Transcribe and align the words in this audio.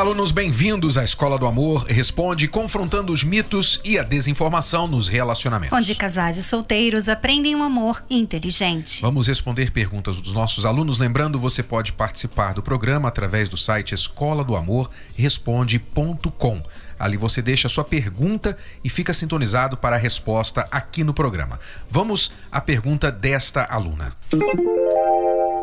Olá, 0.00 0.08
alunos, 0.08 0.32
bem-vindos 0.32 0.96
à 0.96 1.04
Escola 1.04 1.36
do 1.36 1.46
Amor 1.46 1.84
Responde, 1.84 2.48
confrontando 2.48 3.12
os 3.12 3.22
mitos 3.22 3.78
e 3.84 3.98
a 3.98 4.02
desinformação 4.02 4.88
nos 4.88 5.08
relacionamentos. 5.08 5.76
Onde 5.76 5.94
casais 5.94 6.38
e 6.38 6.42
solteiros 6.42 7.06
aprendem 7.06 7.54
um 7.54 7.62
amor 7.62 8.02
inteligente. 8.08 9.02
Vamos 9.02 9.26
responder 9.26 9.70
perguntas 9.70 10.18
dos 10.18 10.32
nossos 10.32 10.64
alunos. 10.64 10.98
Lembrando, 10.98 11.38
você 11.38 11.62
pode 11.62 11.92
participar 11.92 12.54
do 12.54 12.62
programa 12.62 13.08
através 13.08 13.50
do 13.50 13.58
site 13.58 13.94
escola 13.94 14.42
do 14.42 14.56
amor 14.56 14.90
responde.com. 15.14 16.62
Ali 16.98 17.18
você 17.18 17.42
deixa 17.42 17.66
a 17.66 17.70
sua 17.70 17.84
pergunta 17.84 18.56
e 18.82 18.88
fica 18.88 19.12
sintonizado 19.12 19.76
para 19.76 19.96
a 19.96 19.98
resposta 19.98 20.66
aqui 20.70 21.04
no 21.04 21.12
programa. 21.12 21.60
Vamos 21.90 22.32
à 22.50 22.58
pergunta 22.58 23.12
desta 23.12 23.64
aluna. 23.64 24.16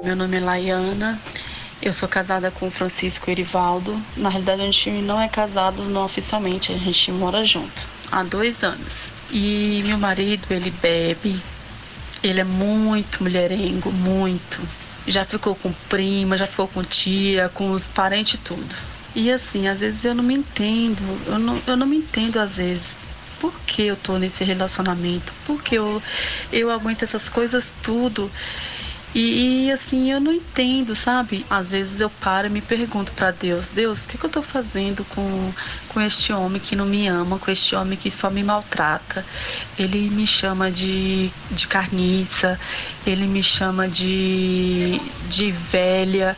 Meu 0.04 0.16
nome 0.16 0.38
é 0.38 0.40
Laiana. 0.40 1.20
Eu 1.88 1.94
sou 1.94 2.09
casada 2.09 2.52
com 2.52 2.70
Francisco 2.70 3.32
Erivaldo. 3.32 3.98
Na 4.18 4.28
realidade, 4.28 4.62
a 4.62 4.66
gente 4.66 4.90
não 5.04 5.22
é 5.22 5.30
casado 5.30 5.86
não 5.86 6.04
oficialmente, 6.04 6.73
a 6.73 6.78
gente 6.78 7.14
mora 7.14 7.45
junto 7.45 7.88
há 8.12 8.23
dois 8.23 8.62
anos. 8.62 9.09
E 9.32 9.82
meu 9.86 9.98
marido, 9.98 10.45
ele 10.50 10.70
bebe, 10.70 11.40
ele 12.22 12.42
é 12.42 12.44
muito 12.44 13.23
mulherengo, 13.23 13.90
muito. 13.90 14.59
Já 15.08 15.23
ficou 15.23 15.56
com 15.56 15.72
prima, 15.88 16.38
já 16.38 16.45
ficou 16.45 16.67
com 16.67 16.84
tia, 16.84 17.48
com 17.53 17.72
os 17.72 17.88
parentes 17.88 18.38
tudo. 18.44 18.76
E 19.16 19.31
assim, 19.31 19.70
às 19.70 19.80
vezes 19.80 20.04
eu 20.04 20.14
não 20.14 20.26
me 20.26 20.33
entendo, 20.33 21.02
eu 21.26 21.39
não, 21.39 21.58
eu 21.66 21.78
não 21.78 21.88
me 21.88 21.95
entendo 21.95 22.38
às 22.38 22.58
vezes. 22.58 22.98
Por 23.39 23.54
que 23.66 23.83
eu 23.83 23.95
tô 23.95 24.17
nesse 24.17 24.44
relacionamento? 24.44 25.31
Por 25.45 25.64
que 25.64 25.76
eu, 25.76 26.04
eu 26.52 26.70
aguento 26.70 27.04
essas 27.04 27.30
coisas 27.30 27.73
tudo? 27.81 28.30
E, 29.20 29.66
e, 29.66 29.72
assim, 29.72 30.12
eu 30.12 30.20
não 30.20 30.32
entendo, 30.32 30.96
sabe? 30.96 31.44
Às 31.50 31.72
vezes 31.72 32.00
eu 32.00 32.08
paro 32.08 32.46
e 32.46 32.52
me 32.52 32.62
pergunto 32.62 33.12
para 33.14 33.32
Deus: 33.32 33.72
Deus, 33.72 34.06
o 34.06 34.08
que, 34.08 34.16
que 34.16 34.23
eu 34.23 34.30
tô 34.30 34.44
fazendo 34.44 35.04
com, 35.06 35.52
com 35.90 36.00
este 36.00 36.32
homem 36.32 36.62
que 36.62 36.76
não 36.76 36.86
me 36.86 37.08
ama, 37.08 37.40
com 37.40 37.50
este 37.50 37.76
homem 37.76 37.98
que 37.98 38.12
só 38.12 38.30
me 38.30 38.44
maltrata? 38.44 39.26
Ele 39.76 40.12
me 40.12 40.28
chama 40.28 40.70
de, 40.70 41.32
de 41.50 41.68
carniça, 41.68 42.60
ele 43.08 43.26
me 43.26 43.42
chama 43.42 43.88
de, 43.88 45.02
de 45.28 45.50
velha, 45.50 46.38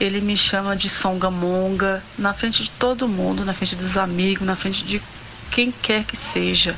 ele 0.00 0.20
me 0.20 0.36
chama 0.36 0.74
de 0.74 0.90
songamonga, 0.90 2.02
na 2.18 2.34
frente 2.34 2.64
de 2.64 2.70
todo 2.72 3.06
mundo, 3.06 3.44
na 3.44 3.54
frente 3.54 3.76
dos 3.76 3.96
amigos, 3.96 4.44
na 4.44 4.56
frente 4.56 4.82
de 4.82 5.00
quem 5.48 5.70
quer 5.70 6.02
que 6.02 6.16
seja. 6.16 6.74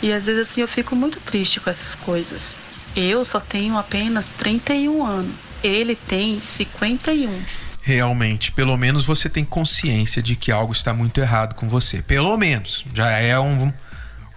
E 0.00 0.12
às 0.12 0.26
vezes 0.26 0.48
assim 0.48 0.60
eu 0.60 0.68
fico 0.68 0.94
muito 0.94 1.18
triste 1.18 1.58
com 1.58 1.68
essas 1.68 1.96
coisas. 1.96 2.56
Eu 2.94 3.24
só 3.24 3.40
tenho 3.40 3.78
apenas 3.78 4.28
31 4.28 5.04
anos. 5.04 5.34
Ele 5.62 5.94
tem 5.94 6.40
51. 6.40 7.42
Realmente, 7.80 8.52
pelo 8.52 8.76
menos 8.76 9.04
você 9.04 9.28
tem 9.28 9.44
consciência 9.44 10.22
de 10.22 10.36
que 10.36 10.52
algo 10.52 10.72
está 10.72 10.92
muito 10.94 11.20
errado 11.20 11.54
com 11.54 11.68
você. 11.68 12.02
Pelo 12.02 12.36
menos. 12.36 12.84
Já 12.94 13.10
é 13.10 13.38
um, 13.38 13.72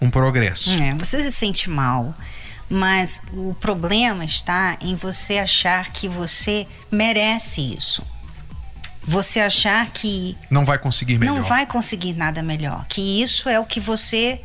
um 0.01 0.09
progresso. 0.09 0.71
É, 0.81 0.93
você 0.95 1.21
se 1.21 1.31
sente 1.31 1.69
mal. 1.69 2.15
Mas 2.67 3.21
o 3.31 3.53
problema 3.59 4.25
está 4.25 4.77
em 4.81 4.95
você 4.95 5.37
achar 5.37 5.91
que 5.91 6.07
você 6.07 6.65
merece 6.91 7.75
isso. 7.77 8.03
Você 9.03 9.39
achar 9.39 9.87
que. 9.91 10.35
Não 10.49 10.65
vai 10.65 10.79
conseguir 10.79 11.19
melhor. 11.19 11.35
Não 11.35 11.43
vai 11.43 11.67
conseguir 11.67 12.13
nada 12.13 12.41
melhor. 12.41 12.85
Que 12.87 13.21
isso 13.21 13.47
é 13.47 13.59
o 13.59 13.65
que 13.65 13.79
você. 13.79 14.41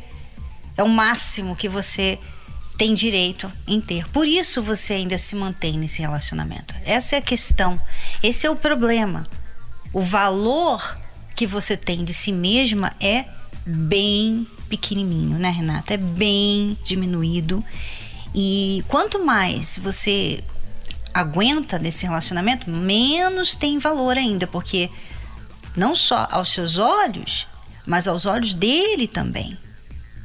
É 0.77 0.83
o 0.83 0.89
máximo 0.89 1.55
que 1.55 1.67
você 1.67 2.19
tem 2.81 2.95
direito 2.95 3.51
em 3.67 3.79
ter. 3.79 4.09
Por 4.09 4.27
isso 4.27 4.59
você 4.59 4.93
ainda 4.93 5.15
se 5.15 5.35
mantém 5.35 5.77
nesse 5.77 6.01
relacionamento. 6.01 6.73
Essa 6.83 7.15
é 7.15 7.19
a 7.19 7.21
questão. 7.21 7.79
Esse 8.23 8.47
é 8.47 8.49
o 8.49 8.55
problema. 8.55 9.21
O 9.93 10.01
valor 10.01 10.97
que 11.35 11.45
você 11.45 11.77
tem 11.77 12.03
de 12.03 12.11
si 12.11 12.31
mesma 12.31 12.91
é 12.99 13.25
bem 13.63 14.47
pequenininho, 14.67 15.37
né, 15.37 15.51
Renata? 15.51 15.93
É 15.93 15.97
bem 15.97 16.75
diminuído. 16.83 17.63
E 18.33 18.83
quanto 18.87 19.23
mais 19.23 19.77
você 19.77 20.43
aguenta 21.13 21.77
nesse 21.77 22.07
relacionamento, 22.07 22.67
menos 22.67 23.55
tem 23.55 23.77
valor 23.77 24.17
ainda, 24.17 24.47
porque 24.47 24.89
não 25.77 25.93
só 25.93 26.27
aos 26.31 26.51
seus 26.51 26.79
olhos, 26.79 27.45
mas 27.85 28.07
aos 28.07 28.25
olhos 28.25 28.55
dele 28.55 29.07
também. 29.07 29.55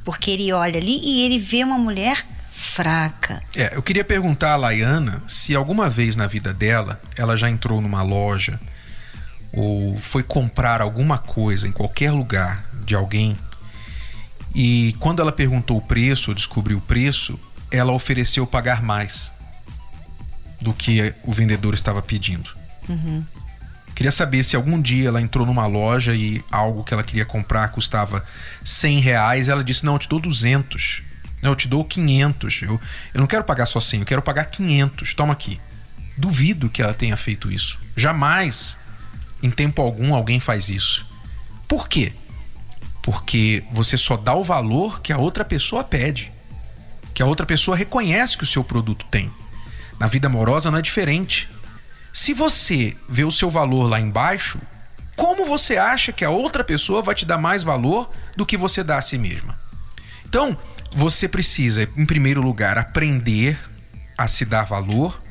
Porque 0.03 0.31
ele 0.31 0.51
olha 0.51 0.79
ali 0.79 0.99
e 1.03 1.21
ele 1.21 1.37
vê 1.37 1.63
uma 1.63 1.77
mulher 1.77 2.25
fraca. 2.57 3.43
É, 3.55 3.75
eu 3.75 3.83
queria 3.83 4.03
perguntar 4.03 4.53
a 4.53 4.55
Laiana 4.57 5.21
se 5.27 5.55
alguma 5.55 5.89
vez 5.89 6.15
na 6.15 6.25
vida 6.25 6.51
dela 6.51 6.99
ela 7.15 7.37
já 7.37 7.49
entrou 7.49 7.79
numa 7.79 8.01
loja 8.01 8.59
ou 9.53 9.95
foi 9.97 10.23
comprar 10.23 10.81
alguma 10.81 11.19
coisa 11.19 11.67
em 11.67 11.71
qualquer 11.71 12.11
lugar 12.11 12.65
de 12.83 12.95
alguém 12.95 13.37
e 14.55 14.95
quando 14.99 15.21
ela 15.21 15.31
perguntou 15.31 15.77
o 15.77 15.81
preço, 15.81 16.31
ou 16.31 16.35
descobriu 16.35 16.79
o 16.79 16.81
preço, 16.81 17.39
ela 17.69 17.91
ofereceu 17.91 18.47
pagar 18.47 18.81
mais 18.81 19.31
do 20.59 20.73
que 20.73 21.13
o 21.23 21.31
vendedor 21.31 21.75
estava 21.75 22.01
pedindo. 22.01 22.49
Uhum. 22.89 23.23
Queria 23.93 24.11
saber 24.11 24.43
se 24.43 24.55
algum 24.55 24.81
dia 24.81 25.09
ela 25.09 25.21
entrou 25.21 25.45
numa 25.45 25.67
loja 25.67 26.15
e 26.15 26.43
algo 26.51 26.83
que 26.83 26.91
ela 26.91 27.03
queria 27.03 27.25
comprar 27.25 27.67
custava 27.69 28.25
100 28.63 28.99
reais, 28.99 29.47
ela 29.47 29.63
disse: 29.63 29.85
Não, 29.85 29.93
eu 29.93 29.99
te 29.99 30.09
dou 30.09 30.19
200. 30.19 31.03
Eu 31.41 31.55
te 31.55 31.67
dou 31.67 31.83
500. 31.83 32.61
Eu, 32.63 32.81
eu 33.13 33.19
não 33.19 33.27
quero 33.27 33.43
pagar 33.43 33.65
só 33.65 33.79
100, 33.79 34.01
eu 34.01 34.05
quero 34.05 34.21
pagar 34.21 34.45
500. 34.45 35.13
Toma 35.13 35.33
aqui. 35.33 35.59
Duvido 36.17 36.69
que 36.69 36.81
ela 36.81 36.93
tenha 36.93 37.15
feito 37.15 37.51
isso. 37.51 37.79
Jamais, 37.95 38.77
em 39.41 39.51
tempo 39.51 39.81
algum, 39.81 40.15
alguém 40.15 40.39
faz 40.39 40.69
isso. 40.69 41.05
Por 41.67 41.87
quê? 41.87 42.13
Porque 43.01 43.63
você 43.71 43.97
só 43.97 44.17
dá 44.17 44.33
o 44.33 44.43
valor 44.43 45.01
que 45.01 45.13
a 45.13 45.17
outra 45.17 45.45
pessoa 45.45 45.83
pede. 45.83 46.31
Que 47.13 47.21
a 47.21 47.25
outra 47.25 47.45
pessoa 47.45 47.77
reconhece 47.77 48.37
que 48.37 48.43
o 48.43 48.47
seu 48.47 48.63
produto 48.63 49.05
tem. 49.09 49.31
Na 49.99 50.07
vida 50.07 50.27
amorosa 50.27 50.69
não 50.71 50.77
é 50.77 50.81
diferente. 50.81 51.49
Se 52.11 52.33
você 52.33 52.97
vê 53.07 53.23
o 53.23 53.31
seu 53.31 53.49
valor 53.49 53.87
lá 53.87 53.99
embaixo, 53.99 54.59
como 55.15 55.45
você 55.45 55.77
acha 55.77 56.11
que 56.11 56.25
a 56.25 56.29
outra 56.29 56.63
pessoa 56.63 57.01
vai 57.01 57.15
te 57.15 57.25
dar 57.25 57.37
mais 57.37 57.63
valor 57.63 58.09
do 58.35 58.45
que 58.45 58.57
você 58.57 58.83
dá 58.83 58.97
a 58.97 59.01
si 59.01 59.17
mesma? 59.17 59.59
Então, 60.25 60.57
você 60.97 61.27
precisa, 61.27 61.87
em 61.95 62.07
primeiro 62.07 62.41
lugar, 62.41 62.75
aprender 62.75 63.55
a 64.17 64.27
se 64.27 64.43
dar 64.43 64.63
valor. 64.63 65.21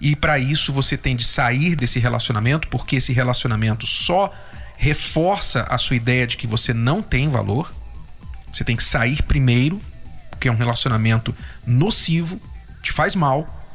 E 0.00 0.16
para 0.16 0.38
isso 0.38 0.72
você 0.72 0.96
tem 0.96 1.14
de 1.14 1.26
sair 1.26 1.76
desse 1.76 2.00
relacionamento, 2.00 2.68
porque 2.68 2.96
esse 2.96 3.12
relacionamento 3.12 3.86
só 3.86 4.34
reforça 4.78 5.66
a 5.68 5.76
sua 5.76 5.96
ideia 5.96 6.26
de 6.26 6.38
que 6.38 6.46
você 6.46 6.72
não 6.72 7.02
tem 7.02 7.28
valor. 7.28 7.70
Você 8.50 8.64
tem 8.64 8.74
que 8.74 8.82
sair 8.82 9.22
primeiro, 9.24 9.78
porque 10.30 10.48
é 10.48 10.50
um 10.50 10.56
relacionamento 10.56 11.36
nocivo, 11.66 12.40
te 12.82 12.92
faz 12.92 13.14
mal. 13.14 13.68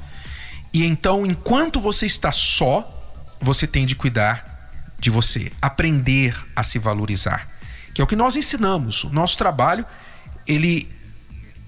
E 0.73 0.83
então, 0.83 1.27
enquanto 1.27 1.79
você 1.79 2.07
está 2.07 2.31
só, 2.31 2.91
você 3.39 3.67
tem 3.67 3.85
de 3.85 3.95
cuidar 3.95 4.71
de 4.97 5.11
você, 5.11 5.51
aprender 5.61 6.35
a 6.55 6.63
se 6.63 6.79
valorizar, 6.79 7.47
que 7.93 8.01
é 8.01 8.03
o 8.03 8.07
que 8.07 8.15
nós 8.15 8.35
ensinamos. 8.35 9.03
O 9.03 9.11
nosso 9.11 9.37
trabalho 9.37 9.85
ele 10.47 10.89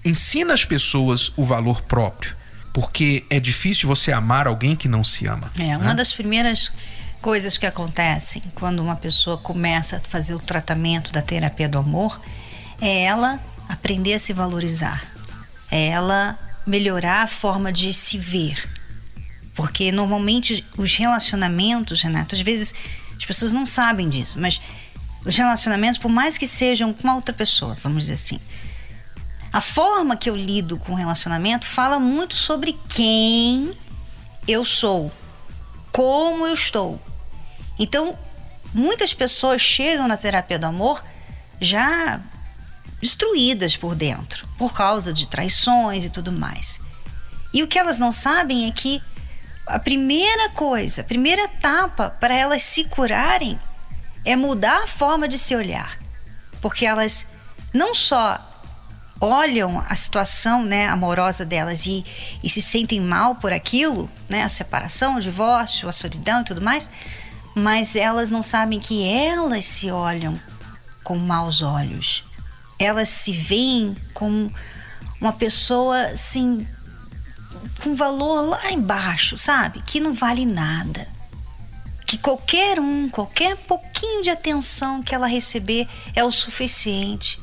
ensina 0.04 0.54
as 0.54 0.64
pessoas 0.64 1.32
o 1.36 1.44
valor 1.44 1.82
próprio, 1.82 2.36
porque 2.72 3.24
é 3.28 3.38
difícil 3.38 3.88
você 3.88 4.12
amar 4.12 4.46
alguém 4.46 4.74
que 4.74 4.88
não 4.88 5.04
se 5.04 5.26
ama. 5.26 5.52
É, 5.58 5.76
uma 5.76 5.88
né? 5.88 5.94
das 5.94 6.12
primeiras 6.12 6.72
coisas 7.20 7.58
que 7.58 7.66
acontecem 7.66 8.42
quando 8.54 8.80
uma 8.80 8.96
pessoa 8.96 9.36
começa 9.36 9.96
a 9.96 10.00
fazer 10.00 10.34
o 10.34 10.38
tratamento 10.38 11.12
da 11.12 11.20
terapia 11.20 11.68
do 11.68 11.78
amor 11.78 12.20
é 12.80 13.02
ela 13.02 13.38
aprender 13.68 14.14
a 14.14 14.18
se 14.18 14.32
valorizar, 14.32 15.04
é 15.70 15.88
ela 15.88 16.38
melhorar 16.66 17.22
a 17.22 17.26
forma 17.26 17.72
de 17.72 17.92
se 17.92 18.18
ver. 18.18 18.68
Porque 19.54 19.92
normalmente 19.92 20.64
os 20.76 20.96
relacionamentos, 20.96 22.00
Renato, 22.00 22.34
às 22.34 22.40
vezes 22.40 22.74
as 23.16 23.24
pessoas 23.24 23.52
não 23.52 23.66
sabem 23.66 24.08
disso, 24.08 24.40
mas 24.40 24.60
os 25.26 25.36
relacionamentos, 25.36 25.98
por 25.98 26.10
mais 26.10 26.38
que 26.38 26.46
sejam 26.46 26.92
com 26.94 27.02
uma 27.02 27.14
outra 27.14 27.34
pessoa, 27.34 27.76
vamos 27.82 28.04
dizer 28.04 28.14
assim, 28.14 28.40
a 29.52 29.60
forma 29.60 30.16
que 30.16 30.30
eu 30.30 30.36
lido 30.36 30.78
com 30.78 30.92
o 30.92 30.96
relacionamento 30.96 31.66
fala 31.66 31.98
muito 31.98 32.36
sobre 32.36 32.78
quem 32.88 33.72
eu 34.46 34.64
sou, 34.64 35.12
como 35.90 36.46
eu 36.46 36.54
estou. 36.54 37.00
Então, 37.78 38.16
muitas 38.72 39.12
pessoas 39.12 39.60
chegam 39.60 40.06
na 40.06 40.16
terapia 40.16 40.58
do 40.58 40.66
amor 40.66 41.02
já 41.60 42.20
destruídas 43.00 43.76
por 43.76 43.94
dentro, 43.94 44.46
por 44.58 44.72
causa 44.72 45.12
de 45.12 45.26
traições 45.26 46.04
e 46.04 46.10
tudo 46.10 46.30
mais. 46.30 46.80
E 47.52 47.62
o 47.62 47.66
que 47.66 47.78
elas 47.78 47.98
não 47.98 48.12
sabem 48.12 48.68
é 48.68 48.70
que 48.70 49.02
a 49.66 49.78
primeira 49.78 50.50
coisa, 50.50 51.00
a 51.00 51.04
primeira 51.04 51.42
etapa 51.42 52.10
para 52.10 52.34
elas 52.34 52.62
se 52.62 52.84
curarem 52.84 53.58
é 54.24 54.36
mudar 54.36 54.84
a 54.84 54.86
forma 54.86 55.26
de 55.26 55.38
se 55.38 55.54
olhar. 55.56 55.98
Porque 56.60 56.84
elas 56.84 57.26
não 57.72 57.94
só 57.94 58.49
olham 59.20 59.84
a 59.88 59.94
situação 59.94 60.64
né, 60.64 60.88
amorosa 60.88 61.44
delas 61.44 61.86
e, 61.86 62.04
e 62.42 62.48
se 62.48 62.62
sentem 62.62 63.00
mal 63.00 63.34
por 63.34 63.52
aquilo, 63.52 64.10
né, 64.28 64.42
a 64.42 64.48
separação, 64.48 65.16
o 65.16 65.20
divórcio, 65.20 65.88
a 65.88 65.92
solidão 65.92 66.40
e 66.40 66.44
tudo 66.44 66.62
mais, 66.64 66.88
mas 67.54 67.96
elas 67.96 68.30
não 68.30 68.42
sabem 68.42 68.80
que 68.80 69.06
elas 69.06 69.66
se 69.66 69.90
olham 69.90 70.38
com 71.04 71.18
maus 71.18 71.60
olhos. 71.60 72.24
Elas 72.78 73.10
se 73.10 73.32
veem 73.32 73.94
como 74.14 74.52
uma 75.20 75.32
pessoa 75.32 76.06
assim 76.06 76.64
com 77.82 77.94
valor 77.94 78.42
lá 78.42 78.70
embaixo, 78.70 79.36
sabe? 79.36 79.82
Que 79.82 80.00
não 80.00 80.14
vale 80.14 80.46
nada. 80.46 81.06
Que 82.06 82.16
qualquer 82.16 82.80
um, 82.80 83.08
qualquer 83.08 83.56
pouquinho 83.56 84.22
de 84.22 84.30
atenção 84.30 85.02
que 85.02 85.14
ela 85.14 85.26
receber 85.26 85.86
é 86.14 86.24
o 86.24 86.30
suficiente. 86.30 87.38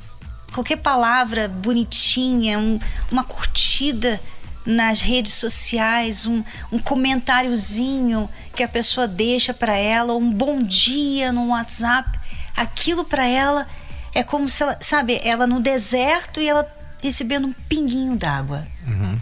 Qualquer 0.53 0.77
palavra 0.77 1.47
bonitinha, 1.47 2.57
um, 2.57 2.79
uma 3.11 3.23
curtida 3.23 4.19
nas 4.65 5.01
redes 5.01 5.33
sociais, 5.33 6.25
um, 6.25 6.43
um 6.71 6.79
comentáriozinho 6.79 8.29
que 8.53 8.63
a 8.63 8.67
pessoa 8.67 9.07
deixa 9.07 9.53
para 9.53 9.75
ela, 9.75 10.13
um 10.13 10.31
bom 10.31 10.61
dia 10.61 11.31
no 11.31 11.49
WhatsApp, 11.49 12.19
aquilo 12.55 13.05
para 13.05 13.25
ela 13.25 13.67
é 14.13 14.23
como 14.23 14.49
se 14.49 14.63
ela, 14.63 14.77
sabe, 14.81 15.21
ela 15.23 15.45
no 15.45 15.59
deserto 15.61 16.41
e 16.41 16.49
ela 16.49 16.67
recebendo 17.01 17.47
um 17.47 17.53
pinguinho 17.53 18.17
d'água. 18.17 18.67
Uhum. 18.85 19.19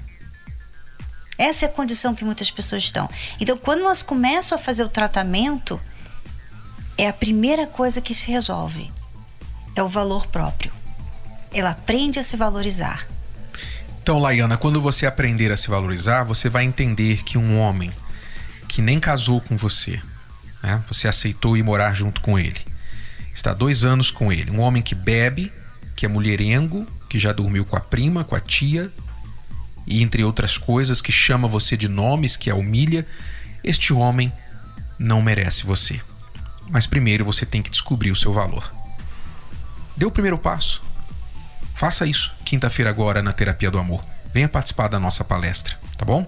Essa 1.37 1.65
é 1.65 1.67
a 1.67 1.71
condição 1.71 2.15
que 2.15 2.23
muitas 2.23 2.49
pessoas 2.49 2.83
estão. 2.83 3.09
Então, 3.39 3.57
quando 3.57 3.81
elas 3.81 4.01
começam 4.01 4.57
a 4.57 4.61
fazer 4.61 4.83
o 4.83 4.89
tratamento, 4.89 5.79
é 6.97 7.09
a 7.09 7.13
primeira 7.13 7.67
coisa 7.67 7.99
que 7.99 8.15
se 8.15 8.31
resolve. 8.31 8.91
É 9.75 9.83
o 9.83 9.87
valor 9.87 10.27
próprio. 10.27 10.71
Ela 11.55 11.69
aprende 11.69 12.19
a 12.19 12.23
se 12.23 12.35
valorizar. 12.35 13.07
Então, 14.03 14.19
Laiana, 14.19 14.57
quando 14.57 14.81
você 14.81 15.05
aprender 15.05 15.53
a 15.53 15.57
se 15.57 15.69
valorizar, 15.69 16.23
você 16.23 16.49
vai 16.49 16.65
entender 16.65 17.23
que 17.23 17.37
um 17.37 17.57
homem 17.57 17.89
que 18.67 18.81
nem 18.81 18.99
casou 18.99 19.39
com 19.39 19.55
você, 19.55 20.01
né? 20.61 20.83
você 20.87 21.07
aceitou 21.07 21.55
ir 21.55 21.63
morar 21.63 21.93
junto 21.93 22.19
com 22.19 22.37
ele, 22.37 22.59
está 23.33 23.53
dois 23.53 23.85
anos 23.85 24.11
com 24.11 24.33
ele, 24.33 24.51
um 24.51 24.59
homem 24.59 24.83
que 24.83 24.93
bebe, 24.93 25.51
que 25.95 26.05
é 26.05 26.09
mulherengo, 26.09 26.85
que 27.09 27.17
já 27.17 27.31
dormiu 27.31 27.63
com 27.63 27.77
a 27.77 27.79
prima, 27.79 28.25
com 28.25 28.35
a 28.35 28.39
tia, 28.39 28.91
e 29.87 30.03
entre 30.03 30.23
outras 30.23 30.57
coisas, 30.57 31.01
que 31.01 31.11
chama 31.11 31.47
você 31.47 31.77
de 31.77 31.87
nomes, 31.87 32.35
que 32.35 32.49
a 32.49 32.55
humilha, 32.55 33.07
este 33.63 33.93
homem 33.93 34.31
não 34.99 35.21
merece 35.21 35.65
você. 35.65 36.01
Mas 36.69 36.85
primeiro 36.85 37.23
você 37.23 37.45
tem 37.45 37.61
que 37.61 37.69
descobrir 37.69 38.11
o 38.11 38.15
seu 38.15 38.33
valor. 38.33 38.71
Dê 39.95 40.05
o 40.05 40.11
primeiro 40.11 40.37
passo. 40.37 40.84
Faça 41.75 42.05
isso 42.05 42.33
quinta-feira 42.45 42.89
agora 42.89 43.21
na 43.21 43.33
Terapia 43.33 43.69
do 43.69 43.77
Amor. 43.77 44.01
Venha 44.33 44.47
participar 44.47 44.87
da 44.87 44.97
nossa 44.97 45.25
palestra, 45.25 45.75
tá 45.97 46.05
bom? 46.05 46.25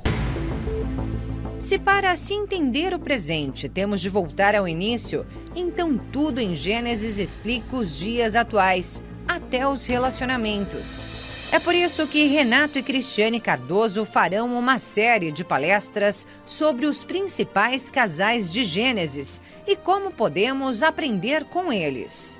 Se 1.58 1.80
para 1.80 2.14
se 2.18 2.34
entender 2.34 2.94
o 2.94 3.00
presente 3.00 3.70
temos 3.70 4.02
de 4.02 4.10
voltar 4.10 4.56
ao 4.56 4.68
início, 4.68 5.26
então 5.56 5.98
tudo 5.98 6.42
em 6.42 6.54
Gênesis 6.54 7.18
explica 7.18 7.78
os 7.78 7.98
dias 7.98 8.36
atuais, 8.36 9.02
até 9.26 9.66
os 9.66 9.88
relacionamentos. 9.88 11.02
É 11.50 11.60
por 11.60 11.74
isso 11.74 12.06
que 12.08 12.26
Renato 12.26 12.78
e 12.78 12.84
Cristiane 12.84 13.40
Cardoso 13.40 14.04
farão 14.04 14.54
uma 14.54 14.80
série 14.80 15.32
de 15.32 15.46
palestras 15.46 16.28
sobre 16.46 16.86
os 16.86 17.06
principais 17.06 17.90
casais 17.90 18.52
de 18.52 18.66
Gênesis 18.66 19.42
e 19.66 19.78
como 19.78 20.12
podemos 20.12 20.84
aprender 20.84 21.46
com 21.46 21.72
eles. 21.72 22.38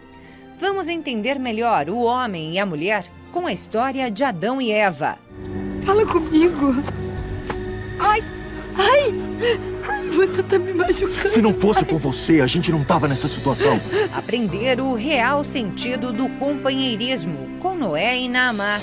Vamos 0.60 0.88
entender 0.88 1.38
melhor 1.38 1.88
o 1.88 2.00
homem 2.00 2.54
e 2.54 2.60
a 2.60 2.66
mulher 2.66 3.06
com 3.32 3.46
a 3.46 3.54
história 3.54 4.10
de 4.10 4.24
Adão 4.24 4.60
e 4.60 4.72
Eva. 4.72 5.18
Fala 5.86 6.04
comigo. 6.06 6.76
Ai, 8.00 8.24
ai, 8.76 9.14
você 10.12 10.42
tá 10.42 10.58
me 10.58 10.74
machucando. 10.74 11.30
Se 11.30 11.42
não 11.42 11.54
fosse 11.54 11.86
por 11.86 12.00
você, 12.00 12.42
a 12.42 12.48
gente 12.48 12.72
não 12.72 12.84
tava 12.84 13.08
nessa 13.08 13.28
situação. 13.28 13.80
Aprender 14.16 14.82
o 14.82 14.96
real 14.96 15.44
sentido 15.44 16.12
do 16.12 16.28
companheirismo 16.28 17.60
com 17.60 17.76
Noé 17.76 18.18
e 18.18 18.28
Naamá. 18.28 18.80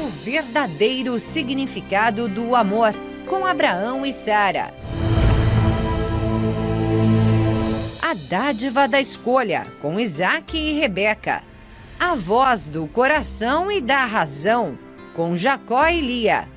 O 0.00 0.08
verdadeiro 0.24 1.18
significado 1.18 2.28
do 2.28 2.54
amor 2.54 2.94
com 3.26 3.44
Abraão 3.44 4.06
e 4.06 4.12
Sara. 4.12 4.72
A 8.08 8.14
dádiva 8.14 8.88
da 8.88 8.98
escolha 8.98 9.66
com 9.82 10.00
Isaac 10.00 10.56
e 10.56 10.72
Rebeca. 10.72 11.42
A 12.00 12.14
voz 12.14 12.66
do 12.66 12.86
coração 12.86 13.70
e 13.70 13.82
da 13.82 14.06
razão 14.06 14.78
com 15.14 15.36
Jacó 15.36 15.86
e 15.88 16.00
Lia. 16.00 16.48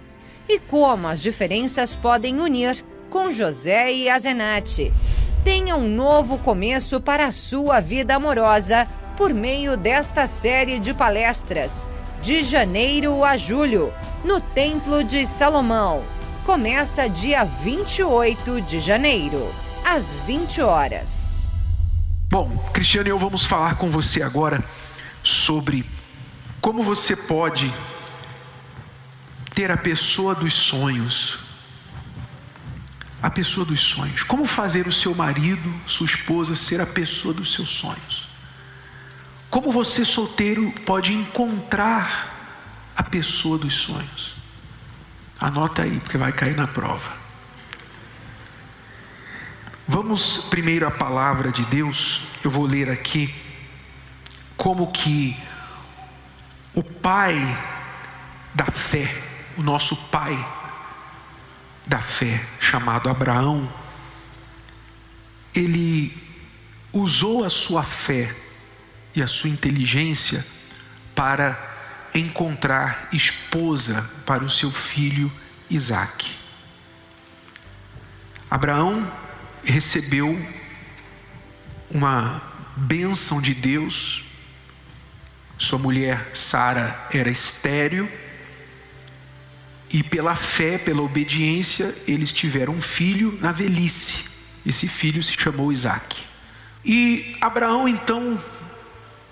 E 0.47 0.57
como 0.59 1.09
as 1.09 1.21
diferenças 1.21 1.93
podem 1.93 2.39
unir 2.39 2.81
com 3.09 3.29
José 3.29 3.91
e 3.91 4.09
Azenate. 4.09 4.93
Tenha 5.43 5.75
um 5.75 5.89
novo 5.89 6.37
começo 6.37 7.01
para 7.01 7.25
a 7.25 7.33
sua 7.33 7.81
vida 7.81 8.15
amorosa 8.15 8.87
por 9.17 9.33
meio 9.33 9.75
desta 9.75 10.27
série 10.27 10.79
de 10.79 10.93
palestras, 10.93 11.85
de 12.21 12.43
janeiro 12.43 13.25
a 13.25 13.35
julho, 13.35 13.93
no 14.23 14.39
Templo 14.39 15.03
de 15.03 15.27
Salomão. 15.27 16.01
Começa 16.45 17.09
dia 17.09 17.43
28 17.43 18.61
de 18.61 18.79
janeiro, 18.79 19.53
às 19.83 20.05
20 20.25 20.61
horas. 20.61 21.30
Bom, 22.31 22.57
Cristiano 22.73 23.09
e 23.09 23.11
eu 23.11 23.19
vamos 23.19 23.45
falar 23.45 23.75
com 23.75 23.91
você 23.91 24.23
agora 24.23 24.63
sobre 25.21 25.85
como 26.61 26.81
você 26.81 27.13
pode 27.13 27.71
ter 29.53 29.69
a 29.69 29.75
pessoa 29.75 30.33
dos 30.33 30.53
sonhos 30.53 31.39
a 33.21 33.29
pessoa 33.29 33.65
dos 33.65 33.81
sonhos. 33.81 34.23
Como 34.23 34.45
fazer 34.47 34.87
o 34.87 34.91
seu 34.91 35.13
marido, 35.13 35.71
sua 35.85 36.05
esposa, 36.05 36.55
ser 36.55 36.81
a 36.81 36.87
pessoa 36.87 37.33
dos 37.33 37.53
seus 37.53 37.69
sonhos? 37.69 38.27
Como 39.49 39.71
você, 39.71 40.03
solteiro, 40.03 40.71
pode 40.85 41.13
encontrar 41.13 42.33
a 42.95 43.03
pessoa 43.03 43.57
dos 43.57 43.73
sonhos? 43.73 44.35
Anota 45.39 45.83
aí, 45.83 45.99
porque 45.99 46.17
vai 46.17 46.31
cair 46.31 46.55
na 46.55 46.65
prova. 46.65 47.20
Vamos 49.93 50.37
primeiro 50.37 50.87
à 50.87 50.89
palavra 50.89 51.51
de 51.51 51.65
Deus. 51.65 52.21
Eu 52.41 52.49
vou 52.49 52.65
ler 52.65 52.89
aqui 52.89 53.35
como 54.55 54.89
que 54.89 55.37
o 56.73 56.81
pai 56.81 57.35
da 58.53 58.67
fé, 58.67 59.21
o 59.57 59.61
nosso 59.61 59.97
pai 59.97 60.33
da 61.85 61.99
fé, 61.99 62.41
chamado 62.57 63.09
Abraão, 63.09 63.69
ele 65.53 66.17
usou 66.93 67.43
a 67.43 67.49
sua 67.49 67.83
fé 67.83 68.33
e 69.13 69.21
a 69.21 69.27
sua 69.27 69.49
inteligência 69.49 70.45
para 71.13 71.59
encontrar 72.15 73.09
esposa 73.11 74.09
para 74.25 74.41
o 74.41 74.49
seu 74.49 74.71
filho 74.71 75.29
Isaque. 75.69 76.33
Abraão 78.49 79.05
recebeu 79.63 80.39
uma 81.89 82.41
bênção 82.75 83.41
de 83.41 83.53
Deus. 83.53 84.23
Sua 85.57 85.77
mulher 85.77 86.31
Sara 86.33 87.07
era 87.11 87.29
estéril 87.29 88.09
e 89.93 90.01
pela 90.01 90.35
fé, 90.35 90.77
pela 90.77 91.01
obediência, 91.01 91.93
eles 92.07 92.31
tiveram 92.31 92.73
um 92.73 92.81
filho 92.81 93.37
na 93.41 93.51
velhice. 93.51 94.23
Esse 94.65 94.87
filho 94.87 95.21
se 95.21 95.35
chamou 95.37 95.71
Isaac. 95.71 96.23
E 96.85 97.35
Abraão, 97.41 97.87
então, 97.87 98.41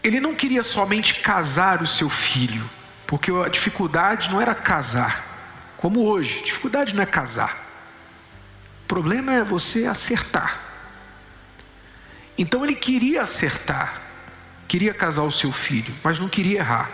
ele 0.04 0.20
não 0.20 0.36
queria 0.36 0.62
somente 0.62 1.16
casar 1.22 1.82
o 1.82 1.88
seu 1.88 2.10
filho, 2.10 2.70
porque 3.08 3.32
a 3.32 3.48
dificuldade 3.48 4.30
não 4.30 4.42
era 4.42 4.54
casar, 4.54 5.74
como 5.78 6.06
hoje, 6.06 6.44
dificuldade 6.44 6.94
não 6.94 7.02
é 7.02 7.06
casar. 7.06 7.69
Problema 8.90 9.34
é 9.34 9.44
você 9.46 9.86
acertar. 9.86 10.60
Então 12.38 12.66
ele 12.66 12.76
queria 12.76 13.22
acertar, 13.22 14.02
queria 14.68 14.94
casar 14.94 15.24
o 15.24 15.32
seu 15.32 15.54
filho, 15.54 15.96
mas 16.04 16.20
não 16.20 16.28
queria 16.28 16.60
errar. 16.60 16.92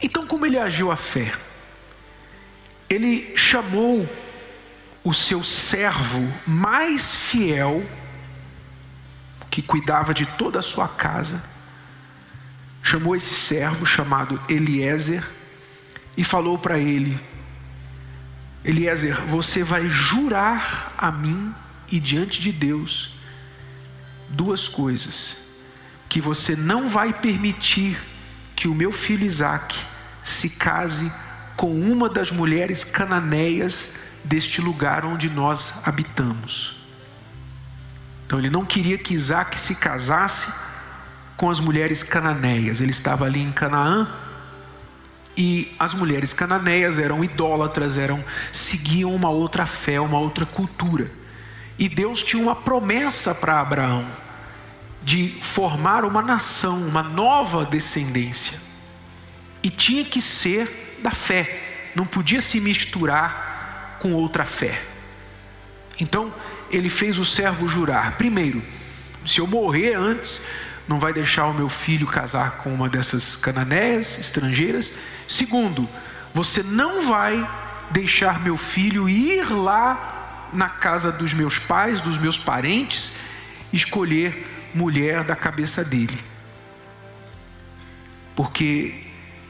Então, 0.00 0.26
como 0.26 0.46
ele 0.46 0.58
agiu 0.58 0.90
a 0.90 0.96
fé? 0.96 1.32
ele 2.88 3.36
chamou 3.36 4.08
o 5.04 5.12
seu 5.12 5.44
servo 5.44 6.26
mais 6.46 7.16
fiel, 7.16 7.84
que 9.50 9.62
cuidava 9.62 10.14
de 10.14 10.24
toda 10.24 10.58
a 10.58 10.62
sua 10.62 10.88
casa, 10.88 11.42
chamou 12.82 13.14
esse 13.14 13.34
servo 13.34 13.84
chamado 13.84 14.40
Eliezer 14.48 15.26
e 16.16 16.24
falou 16.24 16.58
para 16.58 16.78
ele: 16.78 17.18
Eliezer, 18.64 19.20
você 19.26 19.62
vai 19.62 19.88
jurar 19.88 20.92
a 20.98 21.10
mim 21.10 21.54
e 21.90 21.98
diante 22.00 22.40
de 22.40 22.52
Deus 22.52 23.10
duas 24.28 24.68
coisas: 24.68 25.38
que 26.08 26.20
você 26.20 26.56
não 26.56 26.88
vai 26.88 27.12
permitir 27.12 27.98
que 28.54 28.68
o 28.68 28.74
meu 28.74 28.90
filho 28.90 29.24
Isaque 29.24 29.78
se 30.22 30.50
case 30.50 31.10
com 31.56 31.72
uma 31.80 32.08
das 32.08 32.30
mulheres 32.30 32.84
cananeias 32.84 33.90
deste 34.24 34.60
lugar 34.60 35.04
onde 35.04 35.30
nós 35.30 35.74
habitamos. 35.84 36.76
Então 38.26 38.38
ele 38.38 38.50
não 38.50 38.64
queria 38.64 38.98
que 38.98 39.14
Isaac 39.14 39.58
se 39.58 39.74
casasse 39.74 40.52
com 41.34 41.48
as 41.48 41.60
mulheres 41.60 42.02
cananeias. 42.02 42.80
Ele 42.80 42.90
estava 42.90 43.24
ali 43.24 43.40
em 43.40 43.50
Canaã 43.50 44.06
e 45.38 45.70
as 45.78 45.94
mulheres 45.94 46.34
cananeias 46.34 46.98
eram 46.98 47.22
idólatras, 47.22 47.96
eram 47.96 48.24
seguiam 48.52 49.14
uma 49.14 49.30
outra 49.30 49.64
fé, 49.64 50.00
uma 50.00 50.18
outra 50.18 50.44
cultura. 50.44 51.08
E 51.78 51.88
Deus 51.88 52.24
tinha 52.24 52.42
uma 52.42 52.56
promessa 52.56 53.32
para 53.32 53.60
Abraão 53.60 54.04
de 55.00 55.28
formar 55.40 56.04
uma 56.04 56.20
nação, 56.20 56.82
uma 56.82 57.04
nova 57.04 57.64
descendência. 57.64 58.58
E 59.62 59.70
tinha 59.70 60.04
que 60.04 60.20
ser 60.20 60.98
da 61.04 61.12
fé, 61.12 61.88
não 61.94 62.04
podia 62.04 62.40
se 62.40 62.60
misturar 62.60 63.96
com 64.00 64.12
outra 64.14 64.44
fé. 64.44 64.82
Então, 66.00 66.34
ele 66.68 66.90
fez 66.90 67.16
o 67.16 67.24
servo 67.24 67.68
jurar: 67.68 68.16
primeiro, 68.16 68.60
se 69.24 69.40
eu 69.40 69.46
morrer 69.46 69.94
antes, 69.94 70.42
não 70.88 70.98
vai 70.98 71.12
deixar 71.12 71.46
o 71.46 71.54
meu 71.54 71.68
filho 71.68 72.06
casar 72.06 72.58
com 72.58 72.72
uma 72.72 72.88
dessas 72.88 73.36
cananeias 73.36 74.18
estrangeiras. 74.18 74.94
Segundo, 75.26 75.88
você 76.32 76.62
não 76.62 77.02
vai 77.06 77.48
deixar 77.90 78.40
meu 78.40 78.56
filho 78.56 79.08
ir 79.08 79.50
lá 79.50 80.48
na 80.52 80.68
casa 80.68 81.12
dos 81.12 81.34
meus 81.34 81.58
pais, 81.58 82.00
dos 82.00 82.16
meus 82.16 82.38
parentes, 82.38 83.12
escolher 83.72 84.70
mulher 84.74 85.24
da 85.24 85.36
cabeça 85.36 85.84
dele. 85.84 86.18
Porque 88.34 89.04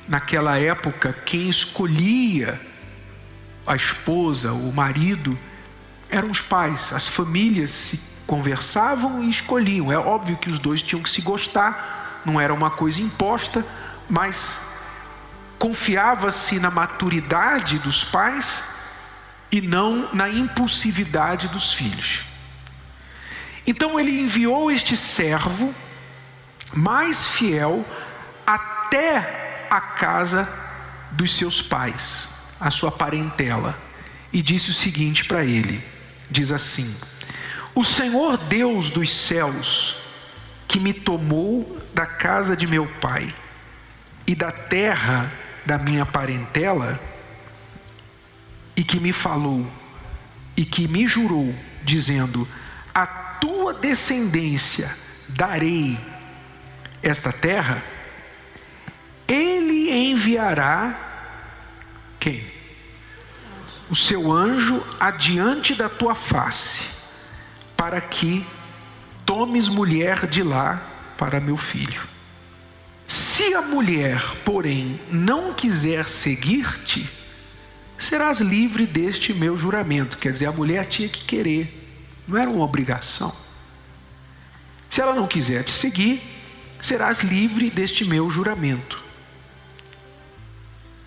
naquela 0.09 0.59
época, 0.59 1.13
quem 1.13 1.49
escolhia 1.49 2.61
a 3.67 3.77
esposa, 3.77 4.53
o 4.53 4.73
marido, 4.73 5.39
eram 6.09 6.31
os 6.31 6.41
pais, 6.41 6.93
as 6.93 7.07
famílias 7.07 7.71
se 7.71 8.01
conversavam 8.29 9.25
e 9.25 9.31
escolhiam. 9.31 9.91
É 9.91 9.99
óbvio 9.99 10.37
que 10.37 10.51
os 10.51 10.59
dois 10.59 10.83
tinham 10.83 11.03
que 11.03 11.09
se 11.09 11.23
gostar, 11.23 12.21
não 12.27 12.39
era 12.39 12.53
uma 12.53 12.71
coisa 12.71 13.01
imposta, 13.01 13.65
mas 14.09 14.61
confiava-se 15.59 16.61
na 16.61 16.71
maturidade 16.71 17.79
dos 17.79 18.05
pais 18.05 18.63
e 19.51 19.63
não 19.63 20.11
na 20.13 20.29
impulsividade 20.29 21.49
dos 21.49 21.73
filhos. 21.73 22.27
Então 23.67 23.99
ele 23.99 24.21
enviou 24.21 24.71
este 24.71 24.95
servo 24.95 25.75
mais 26.75 27.29
fiel 27.29 27.83
até 28.47 29.67
a 29.71 29.81
casa 29.81 30.47
dos 31.13 31.35
seus 31.35 31.63
pais, 31.63 32.29
a 32.61 32.71
sua 32.71 32.93
parentela, 32.93 33.79
e 34.31 34.43
disse 34.43 34.69
o 34.69 34.75
seguinte 34.75 35.25
para 35.25 35.45
ele: 35.45 35.83
diz 36.31 36.53
assim: 36.53 36.95
O 37.79 37.85
Senhor 37.85 38.37
Deus 38.37 38.91
dos 38.91 39.09
céus, 39.09 39.95
que 40.67 40.81
me 40.81 40.93
tomou 40.93 41.81
da 41.95 42.05
casa 42.05 42.57
de 42.57 42.67
meu 42.67 42.89
pai 43.01 43.33
e 44.27 44.35
da 44.35 44.51
terra 44.51 45.33
da 45.65 45.79
minha 45.79 46.05
parentela, 46.05 46.99
e 48.77 48.83
que 48.83 48.99
me 48.99 49.13
falou 49.13 49.65
e 50.57 50.65
que 50.65 50.89
me 50.89 51.07
jurou, 51.07 51.55
dizendo: 51.85 52.49
A 52.93 53.07
tua 53.07 53.73
descendência 53.73 54.93
darei 55.29 55.97
esta 57.01 57.33
terra, 57.33 57.81
ele 59.29 59.89
enviará 60.11 60.99
quem? 62.19 62.45
o 63.89 63.95
seu 63.95 64.31
anjo 64.33 64.85
adiante 64.99 65.75
da 65.77 65.89
tua 65.89 66.15
face, 66.15 66.98
para 67.79 68.01
que 68.01 68.45
tomes 69.25 69.69
mulher 69.69 70.27
de 70.27 70.43
lá 70.43 70.83
para 71.17 71.39
meu 71.39 71.57
filho. 71.57 72.03
Se 73.07 73.55
a 73.55 73.63
mulher, 73.63 74.21
porém, 74.45 75.01
não 75.09 75.55
quiser 75.55 76.09
seguir-te, 76.09 77.09
serás 77.97 78.41
livre 78.41 78.85
deste 78.85 79.33
meu 79.33 79.57
juramento. 79.57 80.19
Quer 80.19 80.33
dizer, 80.33 80.47
a 80.47 80.53
mulher 80.53 80.87
tinha 80.87 81.09
que 81.09 81.23
querer, 81.23 81.89
não 82.27 82.37
era 82.37 82.51
uma 82.51 82.65
obrigação. 82.65 83.33
Se 84.91 85.01
ela 85.01 85.15
não 85.15 85.29
quiser 85.29 85.63
te 85.63 85.71
seguir, 85.71 86.21
serás 86.83 87.23
livre 87.23 87.71
deste 87.71 88.05
meu 88.05 88.29
juramento. 88.29 89.05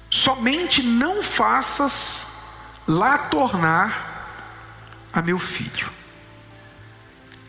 Somente 0.09 0.81
não 0.81 1.21
faças 1.21 2.27
lá 2.87 3.17
tornar 3.17 5.09
a 5.11 5.21
meu 5.21 5.37
filho. 5.37 6.00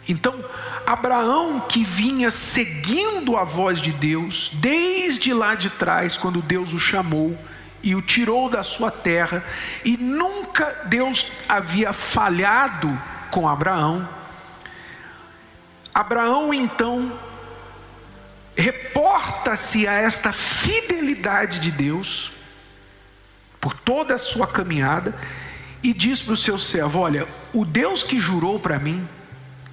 Então, 0.09 0.45
Abraão, 0.87 1.61
que 1.61 1.85
vinha 1.85 2.31
seguindo 2.31 3.37
a 3.37 3.45
voz 3.45 3.81
de 3.81 3.93
Deus, 3.93 4.51
desde 4.55 5.33
lá 5.33 5.55
de 5.55 5.71
trás, 5.71 6.17
quando 6.17 6.43
Deus 6.43 6.73
o 6.73 6.79
chamou 6.79 7.39
e 7.83 7.95
o 7.95 8.03
tirou 8.03 8.49
da 8.49 8.63
sua 8.63 8.91
terra, 8.91 9.45
e 9.85 9.97
nunca 9.97 10.85
Deus 10.87 11.31
havia 11.49 11.93
falhado 11.93 13.01
com 13.31 13.49
Abraão, 13.49 14.09
Abraão 15.95 16.55
então 16.55 17.13
reporta-se 18.57 19.87
a 19.87 19.93
esta 19.93 20.33
fidelidade 20.33 21.61
de 21.61 21.71
Deus, 21.71 22.33
por 23.61 23.75
toda 23.75 24.15
a 24.15 24.19
sua 24.19 24.47
caminhada 24.47 25.15
e 25.83 25.93
diz 25.93 26.21
para 26.21 26.35
o 26.35 26.37
seu 26.37 26.59
servo: 26.59 26.99
Olha, 26.99 27.29
o 27.53 27.65
Deus 27.65 28.03
que 28.03 28.19
jurou 28.19 28.59
para 28.59 28.79
mim, 28.79 29.07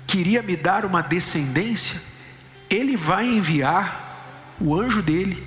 queria 0.09 0.41
me 0.41 0.55
dar 0.55 0.85
uma 0.85 1.03
descendência, 1.03 2.01
ele 2.67 2.97
vai 2.97 3.27
enviar 3.27 4.55
o 4.59 4.73
anjo 4.73 5.03
dele 5.03 5.45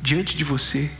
diante 0.00 0.34
de 0.34 0.42
você 0.42 0.90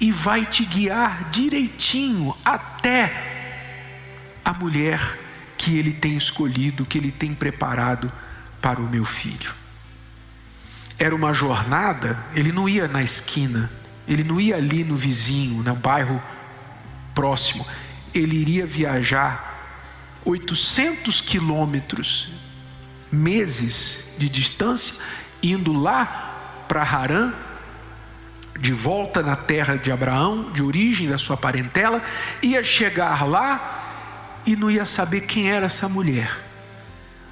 e 0.00 0.12
vai 0.12 0.46
te 0.46 0.64
guiar 0.64 1.30
direitinho 1.30 2.32
até 2.44 4.38
a 4.44 4.54
mulher 4.54 5.18
que 5.58 5.76
ele 5.76 5.92
tem 5.92 6.16
escolhido, 6.16 6.86
que 6.86 6.96
ele 6.96 7.10
tem 7.10 7.34
preparado 7.34 8.10
para 8.62 8.80
o 8.80 8.88
meu 8.88 9.04
filho. 9.04 9.52
Era 10.96 11.16
uma 11.16 11.32
jornada, 11.32 12.16
ele 12.36 12.52
não 12.52 12.68
ia 12.68 12.86
na 12.86 13.02
esquina, 13.02 13.68
ele 14.06 14.22
não 14.22 14.40
ia 14.40 14.54
ali 14.54 14.84
no 14.84 14.94
vizinho, 14.94 15.60
no 15.64 15.74
bairro 15.74 16.22
próximo. 17.12 17.66
Ele 18.14 18.36
iria 18.36 18.64
viajar 18.64 19.47
800 20.24 21.20
quilômetros, 21.20 22.30
meses 23.10 24.14
de 24.18 24.28
distância, 24.28 24.96
indo 25.42 25.72
lá 25.72 26.64
para 26.68 26.82
Harã, 26.82 27.32
de 28.58 28.72
volta 28.72 29.22
na 29.22 29.36
terra 29.36 29.76
de 29.76 29.90
Abraão, 29.90 30.50
de 30.52 30.62
origem 30.62 31.08
da 31.08 31.16
sua 31.16 31.36
parentela, 31.36 32.02
ia 32.42 32.62
chegar 32.62 33.24
lá 33.26 34.40
e 34.44 34.56
não 34.56 34.70
ia 34.70 34.84
saber 34.84 35.22
quem 35.22 35.50
era 35.50 35.66
essa 35.66 35.88
mulher. 35.88 36.44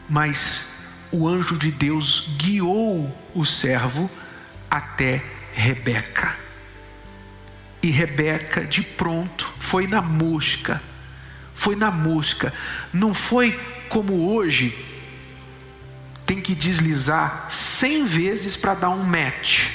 Mas 0.08 0.70
o 1.10 1.26
anjo 1.26 1.58
de 1.58 1.70
Deus 1.72 2.28
guiou 2.36 3.14
o 3.34 3.44
servo 3.44 4.10
até 4.70 5.22
Rebeca. 5.52 6.36
E 7.82 7.90
Rebeca, 7.90 8.64
de 8.64 8.82
pronto, 8.82 9.52
foi 9.58 9.86
na 9.86 10.00
mosca. 10.00 10.82
Foi 11.56 11.74
na 11.74 11.90
mosca. 11.90 12.54
Não 12.92 13.12
foi 13.12 13.58
como 13.88 14.32
hoje, 14.32 14.76
tem 16.24 16.40
que 16.40 16.54
deslizar 16.54 17.46
cem 17.48 18.04
vezes 18.04 18.56
para 18.56 18.74
dar 18.74 18.90
um 18.90 19.02
match. 19.02 19.70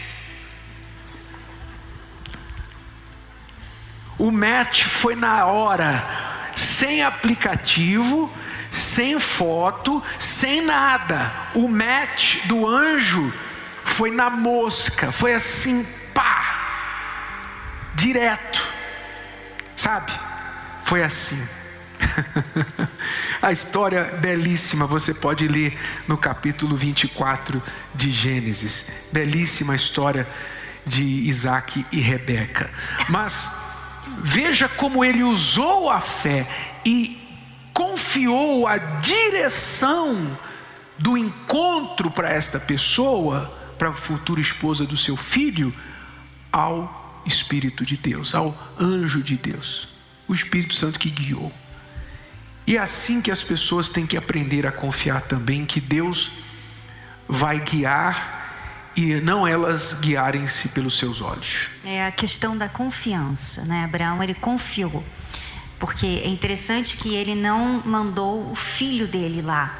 O 4.18 4.32
match 4.32 4.84
foi 4.84 5.16
na 5.16 5.46
hora, 5.46 6.06
sem 6.56 7.04
aplicativo, 7.04 8.32
sem 8.70 9.20
foto, 9.20 10.02
sem 10.18 10.64
nada. 10.64 11.30
O 11.56 11.68
match 11.68 12.46
do 12.46 12.66
anjo 12.66 13.34
foi 13.84 14.12
na 14.12 14.30
mosca, 14.30 15.12
foi 15.12 15.34
assim, 15.34 15.86
pá! 16.14 16.62
direto, 18.02 18.68
sabe? 19.76 20.12
Foi 20.84 21.04
assim. 21.04 21.42
a 23.42 23.52
história 23.52 24.04
belíssima, 24.22 24.86
você 24.86 25.14
pode 25.14 25.48
ler 25.48 25.78
no 26.08 26.18
capítulo 26.18 26.76
24 26.76 27.62
de 27.94 28.12
Gênesis. 28.12 28.86
Belíssima 29.12 29.76
história 29.76 30.28
de 30.86 31.04
Isaac 31.04 31.86
e 31.92 32.00
Rebeca. 32.00 32.70
Mas 33.10 33.52
veja 34.20 34.68
como 34.68 35.04
ele 35.04 35.24
usou 35.24 35.90
a 35.90 36.00
fé 36.00 36.48
e 36.86 37.18
confiou 37.74 38.68
a 38.68 38.78
direção 38.78 40.38
do 40.98 41.18
encontro 41.18 42.12
para 42.12 42.30
esta 42.30 42.60
pessoa, 42.60 43.52
para 43.78 43.90
a 43.90 43.94
futura 43.94 44.40
esposa 44.40 44.86
do 44.86 44.98
seu 44.98 45.18
filho, 45.18 45.74
ao 46.52 47.24
Espírito 47.26 47.86
de 47.86 47.98
Deus, 47.98 48.36
ao 48.36 48.56
anjo 48.80 49.22
de 49.22 49.38
Deus, 49.38 49.88
o 50.28 50.34
Espírito 50.34 50.76
Santo 50.76 51.00
que 51.00 51.10
guiou. 51.10 51.52
E 52.72 52.78
é 52.78 52.80
assim 52.80 53.22
que 53.22 53.30
as 53.30 53.44
pessoas 53.44 53.90
têm 53.90 54.08
que 54.08 54.16
aprender 54.16 54.66
a 54.66 54.72
confiar 54.72 55.20
também 55.20 55.66
que 55.66 55.82
Deus 55.82 56.32
vai 57.28 57.60
guiar 57.60 58.94
e 58.96 59.16
não 59.16 59.46
elas 59.46 59.94
guiarem-se 59.96 60.70
pelos 60.70 60.98
seus 60.98 61.20
olhos. 61.20 61.70
É 61.84 62.06
a 62.06 62.12
questão 62.12 62.58
da 62.58 62.70
confiança, 62.70 63.66
né? 63.66 63.84
Abraão 63.84 64.24
ele 64.24 64.34
confiou, 64.34 65.04
porque 65.78 66.22
é 66.24 66.30
interessante 66.30 66.96
que 66.96 67.14
ele 67.14 67.36
não 67.36 67.82
mandou 67.84 68.50
o 68.50 68.56
filho 68.56 69.06
dele 69.06 69.42
lá 69.42 69.78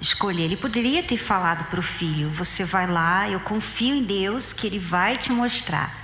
escolher. 0.00 0.44
Ele 0.44 0.56
poderia 0.56 1.02
ter 1.02 1.18
falado 1.18 1.68
para 1.68 1.78
o 1.78 1.82
filho: 1.82 2.30
Você 2.30 2.64
vai 2.64 2.86
lá, 2.86 3.28
eu 3.28 3.40
confio 3.40 3.94
em 3.94 4.02
Deus 4.02 4.54
que 4.54 4.66
Ele 4.66 4.78
vai 4.78 5.18
te 5.18 5.30
mostrar. 5.30 5.94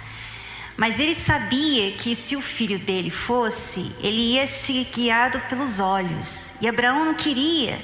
Mas 0.77 0.99
ele 0.99 1.15
sabia 1.15 1.93
que 1.93 2.17
se 2.17 2.35
o 2.35 2.41
filho 2.41 2.79
dele 2.79 3.11
fosse, 3.11 3.93
ele 4.01 4.35
ia 4.35 4.47
ser 4.47 4.85
guiado 4.93 5.39
pelos 5.49 5.79
olhos. 5.79 6.51
E 6.61 6.69
Abraão 6.69 7.05
não 7.05 7.15
queria 7.15 7.81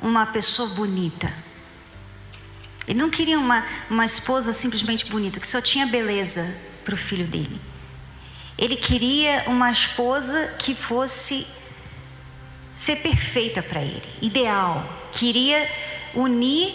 uma 0.00 0.26
pessoa 0.26 0.68
bonita. 0.70 1.32
Ele 2.88 2.98
não 2.98 3.08
queria 3.08 3.38
uma, 3.38 3.64
uma 3.88 4.04
esposa 4.04 4.52
simplesmente 4.52 5.08
bonita, 5.08 5.38
que 5.38 5.46
só 5.46 5.60
tinha 5.60 5.86
beleza 5.86 6.52
para 6.84 6.94
o 6.94 6.96
filho 6.96 7.24
dele. 7.24 7.60
Ele 8.58 8.74
queria 8.74 9.44
uma 9.46 9.70
esposa 9.70 10.54
que 10.58 10.74
fosse 10.74 11.46
ser 12.76 12.96
perfeita 12.96 13.62
para 13.62 13.80
ele, 13.80 14.02
ideal. 14.20 14.92
Queria 15.12 15.70
unir 16.14 16.74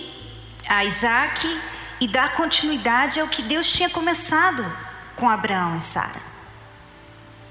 a 0.69 0.85
Isaac 0.85 1.59
e 1.99 2.07
dar 2.07 2.33
continuidade 2.33 3.19
ao 3.19 3.27
que 3.27 3.41
Deus 3.41 3.69
tinha 3.69 3.89
começado 3.89 4.86
com 5.17 5.29
Abraão 5.29 5.75
e 5.75 5.81
Sara. 5.81 6.21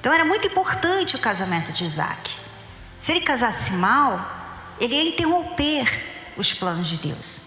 Então 0.01 0.13
era 0.13 0.25
muito 0.25 0.47
importante 0.47 1.17
o 1.17 1.19
casamento 1.19 1.73
de 1.73 1.85
Isaac. 1.85 2.31
Se 3.01 3.13
ele 3.13 3.21
casasse 3.21 3.73
mal, 3.73 4.25
ele 4.81 4.95
ia 4.95 5.09
interromper 5.09 6.33
os 6.37 6.53
planos 6.55 6.89
de 6.89 6.99
Deus. 6.99 7.43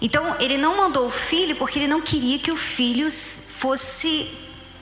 Então 0.00 0.36
ele 0.40 0.56
não 0.56 0.76
mandou 0.76 1.06
o 1.06 1.10
filho 1.10 1.56
porque 1.56 1.78
ele 1.78 1.88
não 1.88 2.00
queria 2.00 2.38
que 2.38 2.50
o 2.50 2.56
filho 2.56 3.08
fosse 3.12 4.34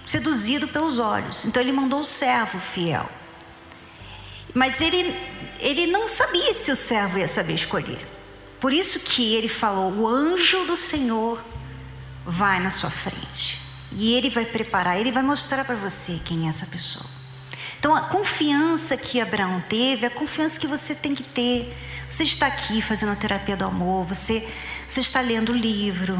seduzido 0.06 0.68
pelos 0.68 0.98
olhos. 0.98 1.44
Então 1.44 1.60
ele 1.60 1.72
mandou 1.72 2.00
o 2.00 2.04
servo 2.04 2.58
fiel. 2.58 3.08
Mas 4.54 4.80
ele, 4.80 5.14
ele 5.58 5.86
não 5.86 6.06
sabia 6.06 6.54
se 6.54 6.70
o 6.70 6.76
servo 6.76 7.18
ia 7.18 7.28
saber 7.28 7.54
escolher. 7.54 8.06
Por 8.60 8.72
isso 8.72 9.00
que 9.00 9.34
ele 9.34 9.48
falou: 9.48 9.92
o 9.92 10.06
anjo 10.06 10.64
do 10.66 10.76
Senhor 10.76 11.42
vai 12.24 12.60
na 12.60 12.70
sua 12.70 12.90
frente. 12.90 13.67
E 13.92 14.14
ele 14.14 14.30
vai 14.30 14.44
preparar, 14.44 14.98
ele 14.98 15.12
vai 15.12 15.22
mostrar 15.22 15.64
para 15.64 15.76
você 15.76 16.20
quem 16.24 16.46
é 16.46 16.48
essa 16.48 16.66
pessoa. 16.66 17.06
Então, 17.78 17.94
a 17.94 18.02
confiança 18.02 18.96
que 18.96 19.20
Abraão 19.20 19.60
teve, 19.60 20.04
a 20.04 20.10
confiança 20.10 20.58
que 20.58 20.66
você 20.66 20.94
tem 20.94 21.14
que 21.14 21.22
ter. 21.22 21.76
Você 22.08 22.24
está 22.24 22.46
aqui 22.46 22.80
fazendo 22.82 23.12
a 23.12 23.16
terapia 23.16 23.56
do 23.56 23.64
amor, 23.64 24.06
você, 24.06 24.48
você 24.86 25.00
está 25.00 25.20
lendo 25.20 25.52
o 25.52 25.56
livro, 25.56 26.18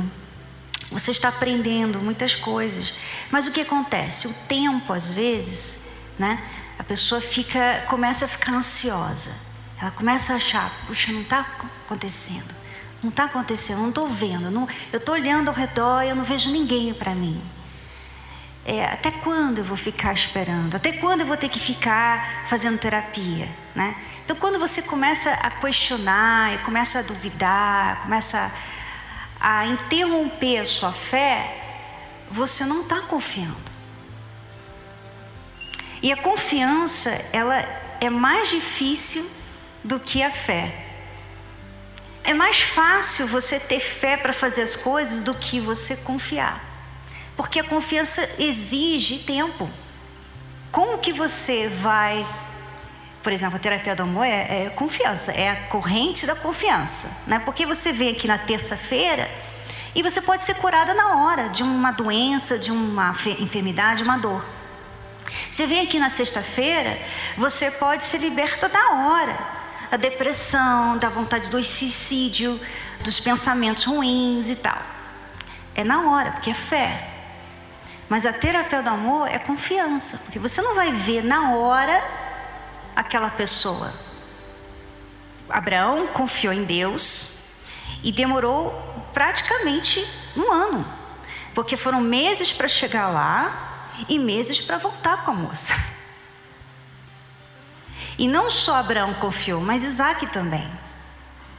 você 0.91 1.11
está 1.11 1.29
aprendendo 1.29 1.99
muitas 1.99 2.37
coisas. 2.37 2.95
Mas 3.31 3.47
o 3.47 3.53
que 3.53 3.61
acontece? 3.61 4.29
O 4.29 4.35
tempo, 4.47 4.93
às 4.93 5.13
vezes, 5.13 5.81
né? 6.19 6.43
a 6.79 6.85
pessoa 6.85 7.21
fica, 7.21 7.85
começa 7.89 8.25
a 8.25 8.29
ficar 8.29 8.53
ansiosa. 8.53 9.33
Ela 9.81 9.91
começa 9.91 10.33
a 10.33 10.37
achar, 10.37 10.73
puxa, 10.87 11.13
não 11.13 11.23
está 11.23 11.41
acontecendo. 11.41 12.55
Não 13.03 13.11
está 13.11 13.25
acontecendo, 13.25 13.81
não 13.81 13.89
estou 13.89 14.09
vendo. 14.09 14.51
Não, 14.51 14.69
eu 14.93 14.99
estou 14.99 15.15
olhando 15.15 15.49
ao 15.49 15.55
redor 15.55 16.03
e 16.03 16.09
eu 16.09 16.17
não 16.17 16.25
vejo 16.25 16.51
ninguém 16.51 16.95
para 16.95 17.15
mim. 17.15 17.41
É, 18.71 18.85
até 18.85 19.11
quando 19.11 19.61
eu 19.61 19.65
vou 19.65 19.79
ficar 19.79 20.13
esperando? 20.13 20.75
Até 20.75 20.93
quando 20.93 21.23
eu 21.23 21.27
vou 21.27 21.39
ter 21.39 21.49
que 21.49 21.59
ficar 21.59 22.45
fazendo 22.47 22.77
terapia? 22.77 23.49
Né? 23.75 23.97
Então, 24.23 24.37
quando 24.37 24.59
você 24.59 24.83
começa 24.83 25.31
a 25.33 25.51
questionar, 25.51 26.63
começa 26.65 26.99
a 26.99 27.03
duvidar, 27.03 28.03
começa 28.03 28.53
a, 29.41 29.61
a 29.61 29.67
interromper 29.69 30.59
a 30.59 30.67
sua 30.67 30.93
fé, 30.93 31.65
você 32.31 32.67
não 32.67 32.83
está 32.83 33.01
confiando. 33.01 33.57
E 36.03 36.13
a 36.13 36.17
confiança, 36.19 37.11
ela 37.33 37.57
é 38.03 38.11
mais 38.11 38.51
difícil 38.51 39.27
do 39.83 39.99
que 39.99 40.23
a 40.23 40.31
fé. 40.31 40.85
É 42.23 42.35
mais 42.35 42.61
fácil 42.61 43.27
você 43.27 43.59
ter 43.59 43.81
fé 43.81 44.19
para 44.19 44.35
fazer 44.35 44.61
as 44.61 44.77
coisas 44.77 45.23
do 45.23 45.33
que 45.33 45.59
você 45.59 45.97
confiar. 45.97 46.68
Porque 47.39 47.61
a 47.61 47.65
confiança 47.65 48.29
exige 48.37 49.21
tempo. 49.21 49.71
Como 50.73 50.99
que 50.99 51.13
você 51.13 51.69
vai. 51.69 52.27
Por 53.23 53.33
exemplo, 53.33 53.55
a 53.55 53.61
terapia 53.61 53.95
do 53.95 54.03
amor 54.03 54.25
é, 54.25 54.65
é 54.65 54.71
confiança, 54.71 55.31
é 55.31 55.49
a 55.49 55.57
corrente 55.69 56.27
da 56.27 56.35
confiança. 56.35 57.09
Né? 57.29 57.39
Porque 57.39 57.65
você 57.65 57.93
vem 57.93 58.11
aqui 58.11 58.27
na 58.27 58.39
terça-feira 58.39 59.31
e 59.95 60.03
você 60.03 60.21
pode 60.21 60.45
ser 60.45 60.55
curada 60.55 60.93
na 60.95 61.25
hora 61.25 61.49
de 61.49 61.63
uma 61.63 61.93
doença, 61.93 62.59
de 62.59 62.73
uma 62.73 63.15
enfermidade, 63.39 64.03
uma 64.03 64.17
dor. 64.17 64.45
Você 65.53 65.65
vem 65.65 65.83
aqui 65.83 66.01
na 66.01 66.11
sexta-feira, 66.11 67.01
você 67.37 67.71
pode 67.71 68.03
ser 68.03 68.19
liberta 68.19 68.67
na 68.67 69.13
hora. 69.13 69.39
Da 69.93 69.97
depressão, 69.97 70.99
da 70.99 71.09
vontade 71.09 71.49
do 71.49 71.63
suicídio, 71.63 72.61
dos 73.05 73.21
pensamentos 73.21 73.85
ruins 73.85 74.51
e 74.51 74.57
tal. 74.57 74.83
É 75.77 75.85
na 75.85 76.11
hora, 76.11 76.33
porque 76.33 76.51
é 76.51 76.55
fé. 76.55 77.18
Mas 78.09 78.25
a 78.25 78.33
terapia 78.33 78.83
do 78.83 78.89
amor 78.89 79.29
é 79.29 79.39
confiança, 79.39 80.19
porque 80.19 80.39
você 80.39 80.63
não 80.63 80.75
vai 80.75 80.93
ver 80.93 81.23
na 81.23 81.55
hora 81.55 82.03
aquela 82.97 83.29
pessoa. 83.29 83.93
Abraão 85.49 86.09
confiou 86.09 86.53
em 86.53 86.65
Deus 86.65 87.39
e 88.03 88.11
demorou 88.13 88.73
praticamente 89.13 90.07
um 90.37 90.53
ano, 90.53 90.87
porque 91.55 91.77
foram 91.77 92.01
meses 92.01 92.53
para 92.53 92.69
chegar 92.69 93.09
lá 93.09 93.91
e 94.09 94.19
meses 94.19 94.61
para 94.61 94.79
voltar 94.79 95.25
com 95.25 95.33
a 95.33 95.35
moça. 95.35 95.75
E 98.19 98.27
não 98.27 98.51
só 98.51 98.77
Abraão 98.77 99.15
confiou, 99.15 99.61
mas 99.61 99.85
Isaac 99.85 100.27
também. 100.27 100.69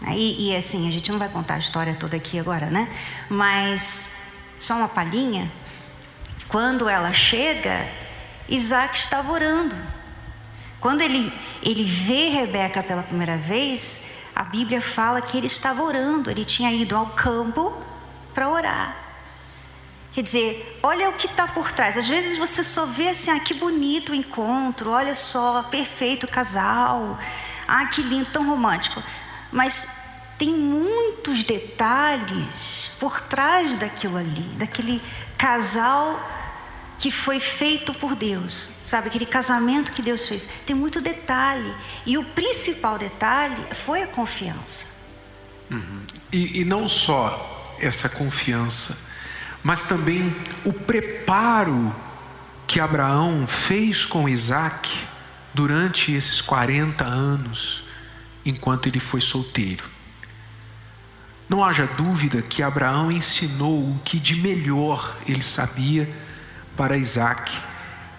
E, 0.08 0.50
e, 0.50 0.56
assim, 0.56 0.88
a 0.88 0.92
gente 0.92 1.12
não 1.12 1.20
vai 1.20 1.30
contar 1.30 1.56
a 1.56 1.58
história 1.58 1.96
toda 1.96 2.16
aqui 2.18 2.40
agora, 2.40 2.68
né? 2.68 2.94
Mas 3.30 4.16
só 4.58 4.76
uma 4.76 4.88
palhinha. 4.88 5.52
Quando 6.50 6.90
ela 6.90 7.14
chega, 7.14 7.88
Isaac 8.50 8.98
estava 8.98 9.32
orando. 9.32 9.76
Quando 10.80 11.02
ele, 11.02 11.32
ele 11.62 11.84
vê 11.84 12.30
Rebeca 12.30 12.82
pela 12.82 13.04
primeira 13.04 13.38
vez, 13.38 14.08
a 14.36 14.44
Bíblia 14.44 14.82
fala 14.82 15.22
que 15.22 15.38
ele 15.38 15.46
estava 15.46 15.84
orando, 15.84 16.32
ele 16.32 16.44
tinha 16.44 16.72
ido 16.72 16.96
ao 16.96 17.08
campo 17.08 17.78
para 18.34 18.50
orar. 18.50 18.98
Quer 20.12 20.24
dizer, 20.24 20.80
olha 20.82 21.10
o 21.10 21.14
que 21.14 21.28
está 21.28 21.48
por 21.48 21.72
trás. 21.72 21.96
Às 21.96 22.08
vezes 22.08 22.36
você 22.36 22.64
só 22.64 22.86
vê 22.86 23.10
assim, 23.10 23.30
ah, 23.30 23.40
que 23.40 23.54
bonito 23.54 24.12
o 24.12 24.16
encontro, 24.16 24.90
olha 24.90 25.14
só, 25.14 25.62
perfeito 25.64 26.28
casal, 26.28 27.20
ah, 27.68 27.86
que 27.86 28.02
lindo, 28.02 28.32
tão 28.32 28.48
romântico. 28.48 29.04
Mas 29.52 29.88
tem 30.40 30.50
muitos 30.52 31.44
detalhes 31.44 32.92
por 33.00 33.22
trás 33.22 33.76
daquilo 33.76 34.18
ali, 34.18 34.42
daquele 34.58 35.00
casal 35.38 36.20
que 37.00 37.10
foi 37.10 37.40
feito 37.40 37.94
por 37.94 38.16
Deus, 38.16 38.72
sabe? 38.84 39.08
Aquele 39.08 39.26
casamento 39.26 39.94
que 39.94 40.02
Deus 40.02 40.28
fez. 40.28 40.48
Tem 40.66 40.76
muito 40.76 41.00
detalhe. 41.02 41.74
E 42.06 42.18
o 42.18 42.24
principal 42.24 42.98
detalhe 42.98 43.64
foi 43.74 44.04
a 44.04 44.08
confiança. 44.08 44.88
Uhum. 45.72 46.02
E, 46.32 46.60
e 46.60 46.66
não 46.66 46.88
só 46.88 47.78
essa 47.80 48.10
confiança 48.10 49.10
mas 49.64 49.84
também 49.84 50.34
o 50.64 50.72
preparo 50.72 51.94
que 52.66 52.80
Abraão 52.80 53.46
fez 53.48 54.06
com 54.06 54.30
Isaac 54.30 54.90
durante 55.54 56.14
esses 56.14 56.40
40 56.40 57.04
anos, 57.04 57.84
enquanto 58.46 58.88
ele 58.88 59.00
foi 59.00 59.20
solteiro. 59.20 59.84
Não 61.50 61.66
haja 61.66 61.88
dúvida 61.88 62.42
que 62.42 62.62
Abraão 62.62 63.12
ensinou 63.12 63.80
o 63.80 64.00
que 64.06 64.20
de 64.20 64.36
melhor 64.36 65.18
ele 65.28 65.42
sabia 65.42 66.08
para 66.80 66.96
Isaac 66.96 67.52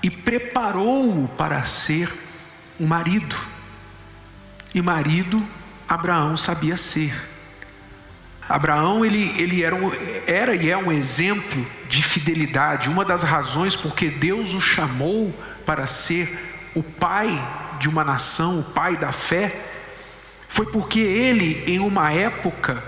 e 0.02 0.10
preparou-o 0.10 1.26
para 1.28 1.64
ser 1.64 2.12
um 2.78 2.86
marido. 2.86 3.34
E 4.74 4.82
marido 4.82 5.42
Abraão 5.88 6.36
sabia 6.36 6.76
ser. 6.76 7.10
Abraão 8.46 9.02
ele, 9.02 9.32
ele 9.38 9.64
era, 9.64 9.74
um, 9.74 9.90
era 10.26 10.54
e 10.54 10.68
é 10.68 10.76
um 10.76 10.92
exemplo 10.92 11.66
de 11.88 12.02
fidelidade, 12.02 12.90
uma 12.90 13.02
das 13.02 13.22
razões 13.22 13.74
porque 13.74 14.10
Deus 14.10 14.52
o 14.52 14.60
chamou 14.60 15.34
para 15.64 15.86
ser 15.86 16.68
o 16.74 16.82
pai 16.82 17.30
de 17.78 17.88
uma 17.88 18.04
nação, 18.04 18.60
o 18.60 18.64
pai 18.64 18.94
da 18.94 19.10
fé, 19.10 19.58
foi 20.48 20.66
porque 20.66 21.00
ele, 21.00 21.64
em 21.66 21.78
uma 21.78 22.12
época 22.12 22.84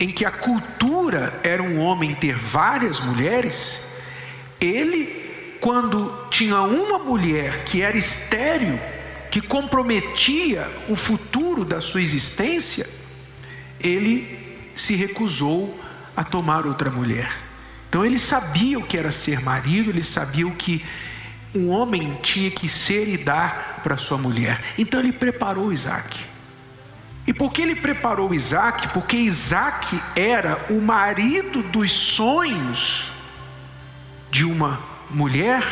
em 0.00 0.08
que 0.08 0.24
a 0.24 0.30
cultura 0.32 1.38
era 1.44 1.62
um 1.62 1.78
homem 1.78 2.16
ter 2.16 2.36
várias 2.36 2.98
mulheres, 2.98 3.80
ele, 4.60 5.56
quando 5.60 6.28
tinha 6.30 6.60
uma 6.62 6.98
mulher 6.98 7.64
que 7.64 7.82
era 7.82 7.96
estéril, 7.96 8.78
que 9.30 9.40
comprometia 9.40 10.70
o 10.88 10.94
futuro 10.94 11.64
da 11.64 11.80
sua 11.80 12.00
existência, 12.00 12.88
ele 13.80 14.38
se 14.76 14.94
recusou 14.94 15.78
a 16.16 16.22
tomar 16.22 16.66
outra 16.66 16.90
mulher. 16.90 17.30
Então 17.88 18.04
ele 18.04 18.18
sabia 18.18 18.78
o 18.78 18.82
que 18.82 18.96
era 18.96 19.10
ser 19.10 19.40
marido, 19.40 19.90
ele 19.90 20.02
sabia 20.02 20.46
o 20.46 20.54
que 20.54 20.84
um 21.54 21.68
homem 21.70 22.18
tinha 22.22 22.50
que 22.50 22.68
ser 22.68 23.08
e 23.08 23.16
dar 23.16 23.80
para 23.82 23.96
sua 23.96 24.18
mulher. 24.18 24.60
Então 24.76 25.00
ele 25.00 25.12
preparou 25.12 25.72
Isaac. 25.72 26.18
E 27.26 27.32
por 27.32 27.52
que 27.52 27.62
ele 27.62 27.76
preparou 27.76 28.34
Isaac? 28.34 28.88
Porque 28.88 29.16
Isaac 29.16 30.00
era 30.14 30.66
o 30.70 30.80
marido 30.80 31.62
dos 31.62 31.90
sonhos 31.90 33.13
de 34.34 34.44
uma 34.44 34.80
mulher. 35.08 35.62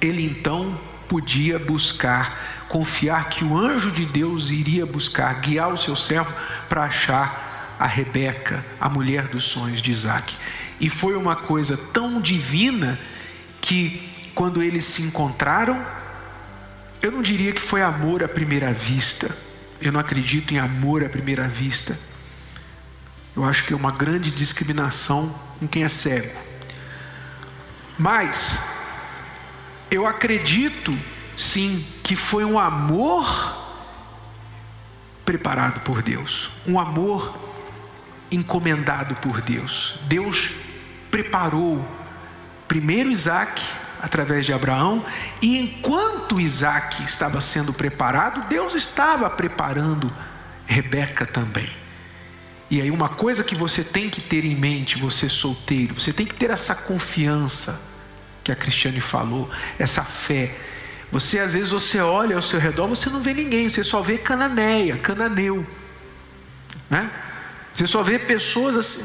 Ele 0.00 0.24
então 0.24 0.80
podia 1.06 1.58
buscar, 1.58 2.64
confiar 2.70 3.28
que 3.28 3.44
o 3.44 3.54
anjo 3.54 3.92
de 3.92 4.06
Deus 4.06 4.50
iria 4.50 4.86
buscar, 4.86 5.40
guiar 5.40 5.70
o 5.70 5.76
seu 5.76 5.94
servo 5.94 6.32
para 6.70 6.84
achar 6.84 7.76
a 7.78 7.86
Rebeca, 7.86 8.64
a 8.80 8.88
mulher 8.88 9.28
dos 9.28 9.44
sonhos 9.44 9.82
de 9.82 9.90
Isaac. 9.90 10.34
E 10.80 10.88
foi 10.88 11.16
uma 11.16 11.36
coisa 11.36 11.76
tão 11.76 12.18
divina 12.18 12.98
que 13.60 14.30
quando 14.34 14.62
eles 14.62 14.86
se 14.86 15.02
encontraram, 15.02 15.84
eu 17.02 17.12
não 17.12 17.20
diria 17.20 17.52
que 17.52 17.60
foi 17.60 17.82
amor 17.82 18.24
à 18.24 18.28
primeira 18.28 18.72
vista. 18.72 19.36
Eu 19.82 19.92
não 19.92 20.00
acredito 20.00 20.54
em 20.54 20.58
amor 20.58 21.04
à 21.04 21.10
primeira 21.10 21.46
vista. 21.46 21.98
Eu 23.36 23.44
acho 23.44 23.64
que 23.64 23.74
é 23.74 23.76
uma 23.76 23.90
grande 23.90 24.30
discriminação 24.30 25.34
com 25.60 25.68
quem 25.68 25.84
é 25.84 25.88
cego. 25.90 26.53
Mas 27.98 28.60
eu 29.90 30.06
acredito 30.06 30.96
sim 31.36 31.84
que 32.02 32.16
foi 32.16 32.44
um 32.44 32.58
amor 32.58 33.62
preparado 35.24 35.80
por 35.80 36.02
Deus, 36.02 36.50
um 36.66 36.78
amor 36.78 37.38
encomendado 38.30 39.14
por 39.16 39.40
Deus. 39.40 39.96
Deus 40.02 40.50
preparou 41.10 41.86
primeiro 42.66 43.10
Isaac 43.10 43.62
através 44.02 44.44
de 44.44 44.52
Abraão, 44.52 45.02
e 45.40 45.58
enquanto 45.58 46.38
Isaac 46.38 47.02
estava 47.02 47.40
sendo 47.40 47.72
preparado, 47.72 48.46
Deus 48.48 48.74
estava 48.74 49.30
preparando 49.30 50.12
Rebeca 50.66 51.24
também. 51.24 51.83
E 52.70 52.80
aí, 52.80 52.90
uma 52.90 53.08
coisa 53.08 53.44
que 53.44 53.54
você 53.54 53.84
tem 53.84 54.08
que 54.08 54.20
ter 54.20 54.44
em 54.44 54.54
mente, 54.54 54.98
você 54.98 55.28
solteiro, 55.28 55.94
você 55.94 56.12
tem 56.12 56.26
que 56.26 56.34
ter 56.34 56.50
essa 56.50 56.74
confiança 56.74 57.80
que 58.42 58.50
a 58.52 58.54
Cristiane 58.54 59.00
falou, 59.00 59.48
essa 59.78 60.04
fé. 60.04 60.54
Você 61.10 61.38
às 61.38 61.54
vezes 61.54 61.70
você 61.70 62.00
olha 62.00 62.36
ao 62.36 62.42
seu 62.42 62.58
redor, 62.58 62.88
você 62.88 63.08
não 63.08 63.20
vê 63.20 63.32
ninguém, 63.32 63.68
você 63.68 63.84
só 63.84 64.02
vê 64.02 64.18
cananeia, 64.18 64.98
cananeu, 64.98 65.66
né? 66.90 67.10
Você 67.74 67.86
só 67.86 68.02
vê 68.02 68.18
pessoas 68.18 68.76
assim, 68.76 69.04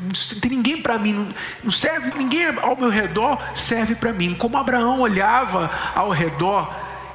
não 0.00 0.40
tem 0.40 0.50
ninguém 0.50 0.82
para 0.82 0.98
mim, 0.98 1.34
não 1.64 1.70
serve, 1.70 2.12
ninguém 2.16 2.46
ao 2.46 2.76
meu 2.76 2.90
redor 2.90 3.38
serve 3.54 3.94
para 3.94 4.12
mim. 4.12 4.34
Como 4.34 4.56
Abraão 4.56 5.00
olhava 5.00 5.70
ao 5.94 6.10
redor 6.10 6.74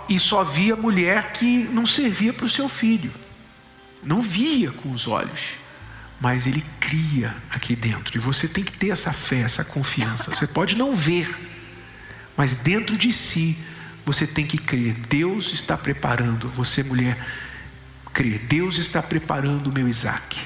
e 0.10 0.20
só 0.20 0.44
via 0.44 0.76
mulher 0.76 1.32
que 1.32 1.64
não 1.72 1.86
servia 1.86 2.34
para 2.34 2.46
o 2.46 2.50
seu 2.50 2.68
filho, 2.68 3.12
não 4.04 4.22
via 4.22 4.72
com 4.72 4.92
os 4.92 5.08
olhos, 5.08 5.54
mas 6.20 6.46
ele 6.46 6.64
cria 6.80 7.36
aqui 7.50 7.76
dentro. 7.76 8.16
E 8.18 8.20
você 8.20 8.48
tem 8.48 8.64
que 8.64 8.72
ter 8.72 8.90
essa 8.90 9.12
fé, 9.14 9.42
essa 9.42 9.64
confiança. 9.64 10.34
Você 10.34 10.48
pode 10.48 10.76
não 10.76 10.96
ver, 10.96 11.30
mas 12.38 12.56
dentro 12.56 12.98
de 12.98 13.12
si 13.12 13.58
você 14.06 14.26
tem 14.26 14.46
que 14.46 14.58
crer. 14.58 14.94
Deus 15.08 15.54
está 15.54 15.78
preparando, 15.78 16.50
você 16.50 16.84
mulher, 16.84 17.18
crer. 18.14 18.40
Deus 18.40 18.78
está 18.78 19.02
preparando 19.02 19.68
o 19.68 19.74
meu 19.74 19.88
Isaac. 19.88 20.40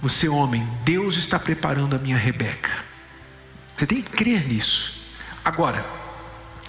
Você, 0.00 0.28
homem, 0.28 0.66
Deus 0.84 1.16
está 1.16 1.38
preparando 1.38 1.96
a 1.96 1.98
minha 1.98 2.16
Rebeca. 2.16 2.72
Você 3.76 3.86
tem 3.86 4.02
que 4.02 4.10
crer 4.10 4.46
nisso. 4.46 5.00
Agora, 5.44 5.84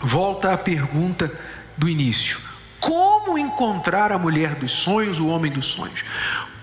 volta 0.01 0.53
à 0.53 0.57
pergunta 0.57 1.31
do 1.77 1.87
início: 1.87 2.39
como 2.79 3.37
encontrar 3.37 4.11
a 4.11 4.17
mulher 4.17 4.55
dos 4.55 4.71
sonhos, 4.71 5.19
o 5.19 5.27
homem 5.27 5.51
dos 5.51 5.67
sonhos? 5.67 6.03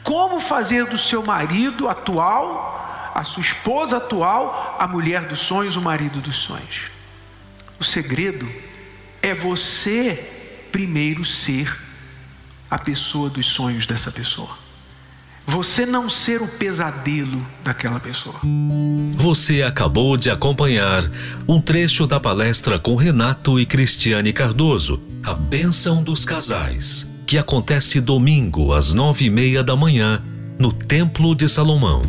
Como 0.03 0.41
fazer 0.41 0.87
do 0.87 0.97
seu 0.97 1.23
marido 1.23 1.89
atual, 1.89 3.13
a 3.15 3.25
sua 3.25 3.41
esposa 3.41 3.97
atual, 3.97 4.77
a 4.79 4.87
mulher 4.87 5.27
dos 5.27 5.41
sonhos, 5.41 5.77
o 5.77 5.81
marido 5.81 6.21
dos 6.21 6.37
sonhos? 6.37 6.91
O 7.79 7.85
segredo 7.85 8.51
é 9.23 9.35
você 9.35 10.69
primeiro 10.73 11.25
ser 11.25 11.77
a 12.71 12.79
pessoa 12.79 13.29
dos 13.31 13.47
sonhos 13.47 13.87
dessa 13.87 14.11
pessoa. 14.11 14.66
Você 15.47 15.87
não 15.87 16.09
ser 16.09 16.43
o 16.43 16.49
pesadelo 16.49 17.41
daquela 17.63 18.01
pessoa. 18.01 18.35
Você 19.15 19.63
acabou 19.63 20.17
de 20.17 20.29
acompanhar 20.29 21.09
um 21.47 21.61
trecho 21.61 22.05
da 22.05 22.19
palestra 22.19 22.81
com 22.81 22.97
Renato 22.97 23.61
e 23.61 23.65
Cristiane 23.65 24.33
Cardoso, 24.33 25.01
A 25.23 25.35
Bênção 25.35 26.03
dos 26.03 26.25
Casais, 26.25 27.07
que 27.25 27.39
acontece 27.39 28.01
domingo 28.01 28.73
às 28.73 28.93
nove 28.93 29.27
e 29.27 29.31
meia 29.31 29.63
da 29.63 29.77
manhã 29.77 30.21
no 30.59 30.73
Templo 30.73 31.33
de 31.33 31.49
Salomão. 31.49 32.03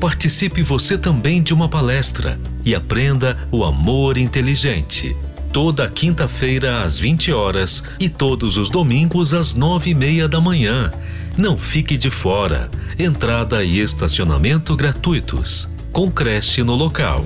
Participe 0.00 0.60
você 0.60 0.98
também 0.98 1.40
de 1.40 1.54
uma 1.54 1.68
palestra 1.68 2.36
e 2.64 2.74
aprenda 2.74 3.46
o 3.52 3.64
amor 3.64 4.18
inteligente. 4.18 5.16
Toda 5.52 5.86
quinta-feira 5.86 6.82
às 6.82 6.98
20 6.98 7.30
horas 7.30 7.84
e 8.00 8.08
todos 8.08 8.56
os 8.56 8.70
domingos 8.70 9.34
às 9.34 9.54
nove 9.54 9.90
e 9.90 9.94
meia 9.94 10.26
da 10.26 10.40
manhã 10.40 10.90
não 11.36 11.58
fique 11.58 11.98
de 11.98 12.08
fora. 12.08 12.70
Entrada 12.98 13.62
e 13.62 13.78
estacionamento 13.78 14.74
gratuitos. 14.74 15.68
Com 15.92 16.10
creche 16.10 16.62
no 16.62 16.74
local. 16.74 17.22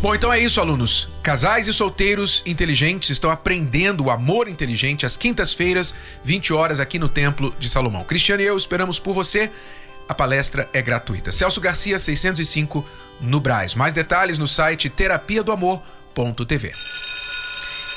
Bom, 0.00 0.14
então 0.14 0.32
é 0.32 0.40
isso, 0.40 0.62
alunos. 0.62 1.10
Casais 1.22 1.68
e 1.68 1.74
solteiros 1.74 2.42
inteligentes 2.46 3.10
estão 3.10 3.30
aprendendo 3.30 4.04
o 4.04 4.10
amor 4.10 4.48
inteligente 4.48 5.04
às 5.04 5.18
quintas-feiras, 5.18 5.94
20 6.24 6.54
horas, 6.54 6.80
aqui 6.80 6.98
no 6.98 7.08
Templo 7.08 7.54
de 7.58 7.68
Salomão. 7.68 8.02
Cristiano 8.02 8.42
e 8.42 8.46
eu 8.46 8.56
esperamos 8.56 8.98
por 8.98 9.12
você. 9.12 9.50
A 10.08 10.14
palestra 10.14 10.66
é 10.72 10.80
gratuita. 10.80 11.30
Celso 11.30 11.60
Garcia, 11.60 11.98
605, 11.98 12.84
no 13.22 13.40
Braz. 13.40 13.74
Mais 13.74 13.92
detalhes 13.92 14.38
no 14.38 14.46
site 14.46 14.88
terapia 14.90 15.42
do 15.42 15.52
amor.tv. 15.52 16.72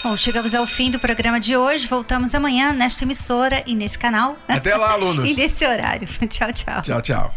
Bom, 0.04 0.16
chegamos 0.16 0.54
ao 0.54 0.68
fim 0.68 0.92
do 0.92 1.00
programa 1.00 1.40
de 1.40 1.58
hoje. 1.58 1.88
Voltamos 1.88 2.36
amanhã 2.36 2.72
nesta 2.72 3.04
emissora 3.04 3.64
e 3.66 3.74
nesse 3.74 3.98
canal. 3.98 4.38
Até 4.48 4.76
lá, 4.76 4.92
alunos. 4.92 5.28
e 5.30 5.34
nesse 5.34 5.66
horário. 5.66 6.08
tchau, 6.30 6.54
tchau. 6.54 6.82
Tchau, 6.82 7.02
tchau. 7.02 7.34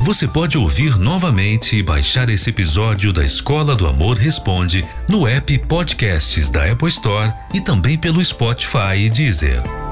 Você 0.00 0.26
pode 0.26 0.58
ouvir 0.58 0.98
novamente 0.98 1.76
e 1.76 1.82
baixar 1.82 2.28
esse 2.30 2.50
episódio 2.50 3.12
da 3.12 3.24
Escola 3.24 3.74
do 3.74 3.88
Amor 3.88 4.16
Responde 4.16 4.84
no 5.08 5.26
app 5.26 5.58
Podcasts 5.66 6.50
da 6.50 6.70
Apple 6.70 6.88
Store 6.88 7.32
e 7.52 7.60
também 7.60 7.96
pelo 7.98 8.24
Spotify 8.24 8.96
e 8.98 9.10
Deezer. 9.10 9.85